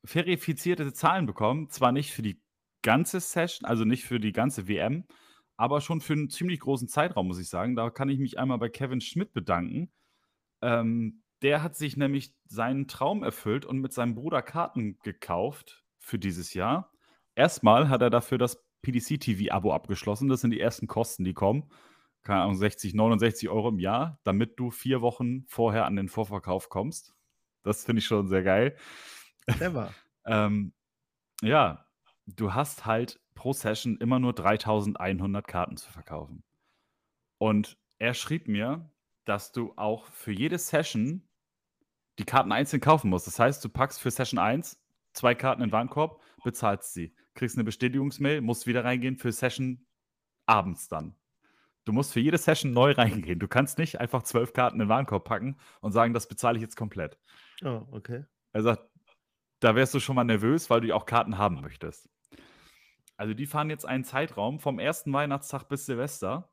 [0.03, 2.41] verifizierte Zahlen bekommen, zwar nicht für die
[2.81, 5.05] ganze Session, also nicht für die ganze WM,
[5.57, 7.75] aber schon für einen ziemlich großen Zeitraum, muss ich sagen.
[7.75, 9.91] Da kann ich mich einmal bei Kevin Schmidt bedanken.
[10.61, 16.17] Ähm, der hat sich nämlich seinen Traum erfüllt und mit seinem Bruder Karten gekauft für
[16.17, 16.91] dieses Jahr.
[17.37, 20.27] Erstmal hat er dafür das PDC-TV-Abo abgeschlossen.
[20.27, 21.69] Das sind die ersten Kosten, die kommen.
[22.23, 26.69] Keine Ahnung, 60, 69 Euro im Jahr, damit du vier Wochen vorher an den Vorverkauf
[26.69, 27.13] kommst.
[27.61, 28.75] Das finde ich schon sehr geil.
[29.47, 29.93] Clever.
[30.29, 30.73] Ähm,
[31.41, 31.85] ja,
[32.25, 36.43] du hast halt pro Session immer nur 3100 Karten zu verkaufen.
[37.37, 38.91] Und er schrieb mir,
[39.23, 41.25] dass du auch für jede Session
[42.19, 43.25] die Karten einzeln kaufen musst.
[43.25, 44.83] Das heißt, du packst für Session 1
[45.13, 49.85] zwei Karten in den Warenkorb, bezahlst sie, kriegst eine Bestätigungsmail, musst wieder reingehen für Session
[50.45, 51.15] abends dann.
[51.85, 53.39] Du musst für jede Session neu reingehen.
[53.39, 56.61] Du kannst nicht einfach zwölf Karten in den Warenkorb packen und sagen, das bezahle ich
[56.61, 57.17] jetzt komplett.
[57.63, 58.25] Oh, okay.
[58.51, 58.89] Er sagt,
[59.59, 62.09] da wärst du schon mal nervös, weil du auch Karten haben möchtest.
[63.15, 66.51] Also die fahren jetzt einen Zeitraum vom ersten Weihnachtstag bis Silvester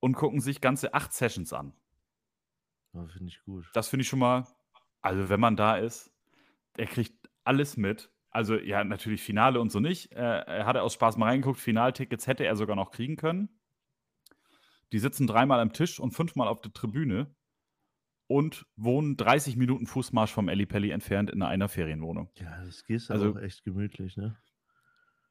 [0.00, 1.72] und gucken sich ganze acht Sessions an.
[2.92, 3.70] Oh, Finde ich gut.
[3.72, 4.46] Das finde ich schon mal,
[5.02, 6.12] also wenn man da ist,
[6.76, 8.10] er kriegt alles mit.
[8.34, 10.12] Also ja, natürlich Finale und so nicht.
[10.12, 13.48] Äh, er hatte aus Spaß mal reingeguckt, Finaltickets hätte er sogar noch kriegen können.
[14.92, 17.34] Die sitzen dreimal am Tisch und fünfmal auf der Tribüne
[18.26, 22.30] und wohnen 30 Minuten Fußmarsch vom Ellipelli entfernt in einer Ferienwohnung.
[22.38, 24.36] Ja, das gehst Also- auch echt gemütlich, ne?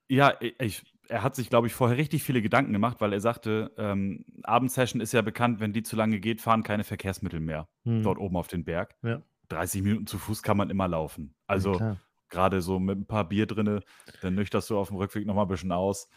[0.10, 3.20] Ja, i- ich, er hat sich, glaube ich, vorher richtig viele Gedanken gemacht, weil er
[3.22, 7.68] sagte, ähm, Abendsession ist ja bekannt, wenn die zu lange geht, fahren keine Verkehrsmittel mehr
[7.84, 8.04] Hm.
[8.04, 8.96] dort oben auf den Berg.
[9.02, 9.24] Ja.
[9.50, 11.36] 30 Minuten zu Fuß kann man immer laufen.
[11.48, 12.00] Also klar.
[12.34, 13.84] Gerade so mit ein paar Bier drinne,
[14.22, 16.10] dann nüchterst du auf dem Rückweg noch mal 'n bisschen aus.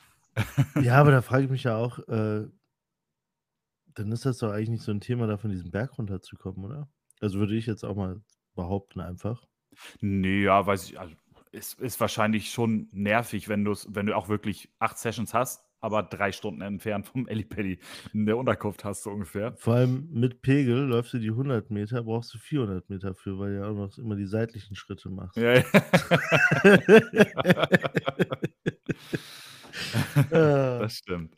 [0.78, 2.48] Ja, aber da frage ich mich ja auch, äh
[3.94, 6.88] dann ist das doch eigentlich nicht so 'n Thema, da von diesem Berg runterzukommen, oder?
[7.20, 8.22] Also, würde ich jetzt auch mal
[8.54, 9.46] behaupten einfach.
[10.00, 11.14] Ne, ja, weiß ich also,
[11.52, 16.32] ist ist wahrscheinlich schon nervig, wenn wenn du auch wirklich 8 Sessions hast, aber 3
[16.32, 17.78] Stunden entfernt vom Ellipelli
[18.12, 19.55] in der Unterkunft hast, so ungefähr.
[19.57, 23.55] Vor allem mit Pegel läufst du die 100 Meter, brauchst du 400 Meter für, weil
[23.55, 25.37] du ja auch noch immer die seitlichen Schritte machst.
[25.39, 25.64] Ja, ja.
[30.30, 31.37] Das stimmt.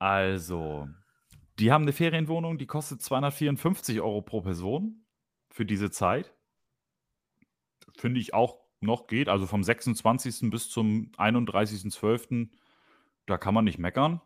[0.00, 0.88] Also,
[1.58, 5.04] die haben 'ne Ferienwohnung, die kostet 254 € pro Person
[5.50, 6.32] für diese Zeit.
[7.98, 9.28] Finde ich auch noch geht.
[9.28, 10.50] Also, vom 26.
[10.50, 12.50] bis zum 31.12.,
[13.26, 14.20] da kann man nicht meckern.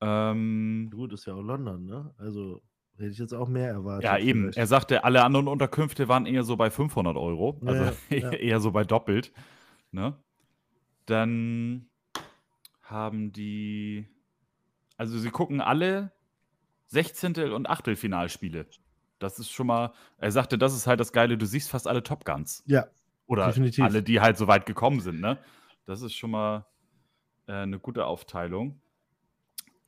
[0.00, 2.14] Ähm Gut, ist ja auch London, ne?
[2.18, 2.62] Also,
[2.96, 4.40] hätte ich jetzt auch mehr erwartet Ja, eben.
[4.42, 4.58] vielleicht.
[4.58, 8.30] Er sagte, alle anderen Unterkünfte waren eher so bei 500 €, Ja, also ja, ja.
[8.32, 9.32] eher so bei doppelt,
[9.92, 10.16] ne?
[11.06, 11.88] Dann
[12.82, 14.06] haben die
[14.96, 16.12] also, sie gucken alle
[16.86, 18.66] Sechzehntel und Achtelfinalspiele.
[19.18, 22.02] Das ist schon mal er sagte, das ist halt das Geile, du siehst fast alle
[22.02, 22.62] Top Guns.
[22.66, 22.86] Ja,
[23.26, 23.84] Oder definitiv.
[23.84, 25.38] alle, die halt so weit gekommen sind, ne?
[25.86, 26.66] Das ist schon mal,
[27.48, 28.80] äh, 'ne gute Aufteilung.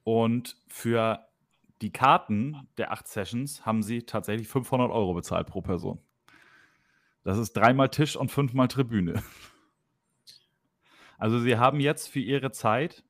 [0.06, 1.26] Und für
[1.82, 5.98] die Karten der 8 Sessions haben sie tatsächlich 500 € bezahlt pro Person.
[7.24, 9.14] Das ist dreimal Tisch und fünfmal Tribüne.
[11.18, 13.02] Also, sie haben jetzt für ihre Zeit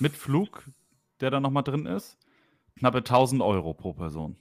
[0.00, 0.64] mit Flug,
[1.20, 2.18] der da noch mal drin ist,
[2.78, 4.36] knappe 1.000 € pro Person.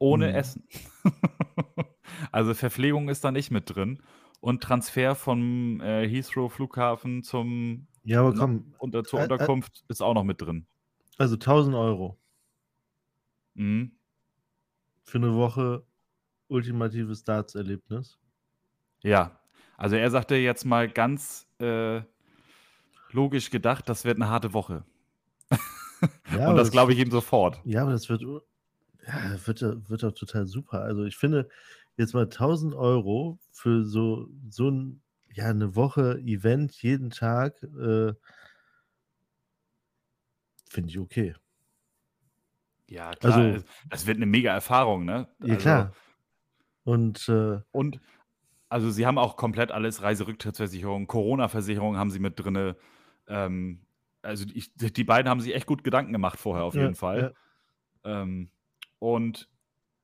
[0.00, 0.34] Ohne Mhm.
[0.34, 0.68] Essen.
[2.32, 4.02] Also, Verpflegung ist da nicht mit drin
[4.44, 10.14] und Transfer vom, äh, Heathrow Flughafen zum Ja, aber komm, unter zur Unterkunft ist auch
[10.14, 10.66] noch mit drin.
[11.18, 12.18] Also 1.000 €
[13.56, 13.94] Mhm.
[15.06, 15.86] für 'ne Woche
[16.48, 18.18] ultimatives Darts-Erlebnis.
[19.02, 19.38] Ja,
[19.76, 22.02] also, er sagte jetzt mal ganz, äh,
[23.10, 24.84] logisch gedacht, das wird 'ne harte Woche.
[26.28, 27.62] Ja, Und das glaube ich ihm sofort.
[27.64, 28.22] ja, aber das wird
[29.06, 30.82] ja, wird wird doch total super.
[30.82, 31.48] Also, ich finde
[31.98, 35.02] jetzt mal 1.000 € für so so 'n
[35.34, 38.14] ja, 'ne Woche Event jeden Tag, äh
[40.70, 41.34] finde ich okay.
[42.88, 45.28] Ja, klar, Also das wird 'ne mega Erfahrung, ne?
[45.40, 45.94] Ja, Also klar.
[46.84, 48.00] Und, äh Und
[48.68, 52.76] also, sie haben auch komplett alles Reiserücktrittsversicherung, Corona-Versicherung haben sie mit drinne.
[53.28, 53.86] Ähm,
[54.22, 57.28] also, ich die beiden haben sich echt gut Gedanken gemacht vorher auf Ja, jeden Fall.
[57.28, 57.34] ja.
[58.04, 58.50] Ähm,
[59.00, 59.50] und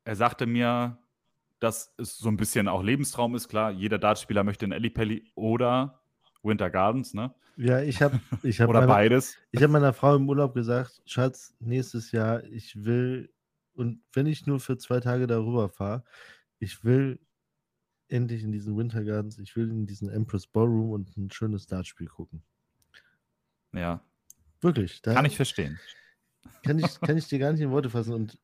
[0.04, 0.98] er sagte mir,
[1.60, 3.48] dass es so 'n bisschen auch Lebenstraum ist.
[3.48, 6.02] Klar, jeder Dartspieler möchte in Ellipelli oder
[6.42, 7.34] Winter Gardens, ne?
[7.56, 9.38] Ja, ich habe ich habe Oder meiner beides.
[9.52, 13.32] ich habe meiner Frau im Urlaub gesagt: „Schatz, nächstes Jahr, ich will
[13.74, 16.04] und wenn ich nur für 2 Tage da rüberfahre,
[16.58, 17.20] ich will
[18.08, 22.08] endlich in diesen Winter Gardens, ich will in diesen Empress Ballroom und 'n schönes Dartspiel
[22.08, 22.44] gucken.“
[23.74, 24.04] Ja.
[24.62, 25.80] Wirklich, da Kann ich verstehen.
[26.62, 28.12] kann ich kann ich dir gar nicht in Worte fassen.
[28.14, 28.38] Und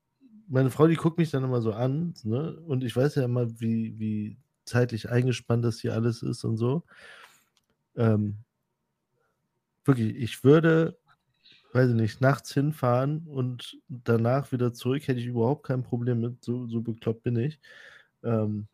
[0.48, 2.58] meine Frau, die guckt mich dann immer so an, ne?
[2.60, 6.84] Und ich weiß ja immer, wie wie zeitlich eingespannt das hier alles ist und so.
[7.96, 8.38] Ähm
[9.84, 10.98] wirklich, ich würde,
[11.72, 16.42] weiß ich nicht, nachts hinfahren und danach wieder zurück, hätte ich überhaupt kein Problem mit,
[16.44, 17.60] so so bekloppt bin ich.
[18.24, 18.66] Ähm,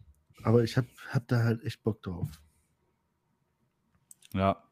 [0.42, 2.28] aber ich habe habe da halt echt Bock drauf.
[4.32, 4.62] Ja.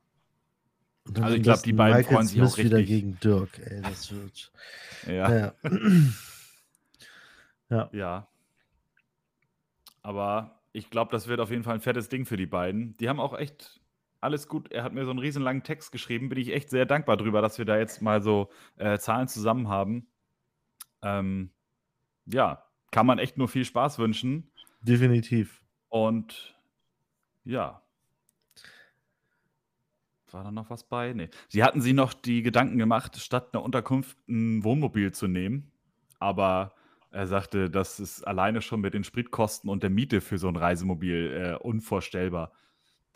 [1.20, 2.96] Also, ich glaube, die beiden Michael freuen sich auch Smith wieder richtig.
[2.96, 4.52] gegen Dirk, ey, das wird
[5.06, 5.54] Ja.
[5.62, 6.10] na
[7.70, 7.90] ja.
[7.92, 8.26] Ja.
[10.04, 12.96] Aber ich glaube, das wird auf jeden Fall 'n fettes Ding für die beiden.
[12.98, 13.80] Die haben auch echt
[14.22, 17.16] alles gut er hat mir so 'n riesenlangen Text geschrieben, bin ich echt sehr dankbar
[17.16, 20.06] drüber, dass wir da jetzt mal so, äh, Zahlen zusammen haben.
[21.02, 21.52] Ähm,
[22.26, 24.50] ja, kann man echt nur viel Spaß wünschen.
[24.82, 25.62] Definitiv.
[25.90, 26.54] Und
[27.44, 27.82] ja.
[30.32, 31.12] War da noch was bei?
[31.12, 31.28] Ne.
[31.48, 35.72] Sie hatten sich noch die Gedanken gemacht, statt 'ner Unterkunft 'n Wohnmobil zu nehmen,
[36.18, 36.72] aber
[37.12, 40.56] er sagte, das ist alleine schon mit den Spritkosten und der Miete für so 'n
[40.56, 42.52] Reisemobil, äh, unvorstellbar.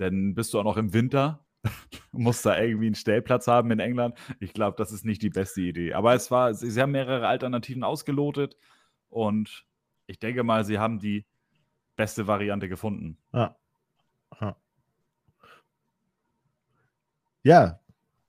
[0.01, 1.47] Denn bist du auch noch im Winter,
[2.12, 4.16] musst da irgendwie 'n Stellplatz haben in England.
[4.40, 5.95] Ich glaube, das ist nicht die beste Idee.
[5.95, 8.57] Aber es war sie sie haben mehrere Alternativen ausgelotet
[9.11, 9.66] und
[10.09, 11.26] ich denke mal, sie haben die
[11.97, 13.18] beste Variante gefunden.
[13.34, 13.57] Ja.
[14.40, 14.57] Ja.
[17.47, 17.78] Ja,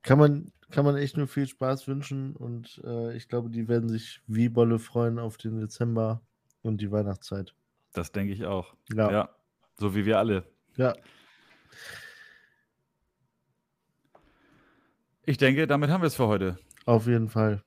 [0.03, 3.87] kann man kann man echt nur viel Spaß wünschen und, äh, ich glaube, die werden
[3.87, 6.21] sich wie Bolle freuen auf den Dezember
[6.63, 7.55] und die Weihnachtszeit.
[7.93, 8.75] Das denke ich auch.
[8.93, 9.09] Ja.
[9.09, 9.29] Ja,
[9.77, 10.43] so wie wir alle.
[10.75, 10.93] Ja.
[15.23, 16.59] Ich denke, damit haben wir es für heute.
[16.85, 17.63] Auf jeden Fall.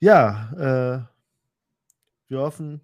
[0.00, 1.02] Ja, äh,
[2.28, 2.82] wir hoffen,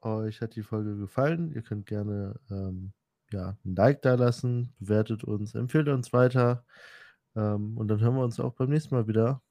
[0.00, 1.52] euch hat die Folge gefallen.
[1.52, 2.94] Ihr könnt gerne ähm,
[3.32, 6.64] ja, ein Like da lassen, bewertet uns, empfehlt uns weiter.
[7.36, 9.42] Ähm, und dann hören wir uns auch beim nächsten Mal wieder,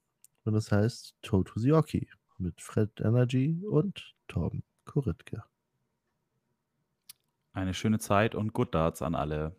[0.44, 2.08] wenn das heißt Toe to the Hockey
[2.38, 5.42] mit Fred Energy und Torben Kuritke.
[7.52, 9.56] Eine schöne Zeit und Good Darts an alle.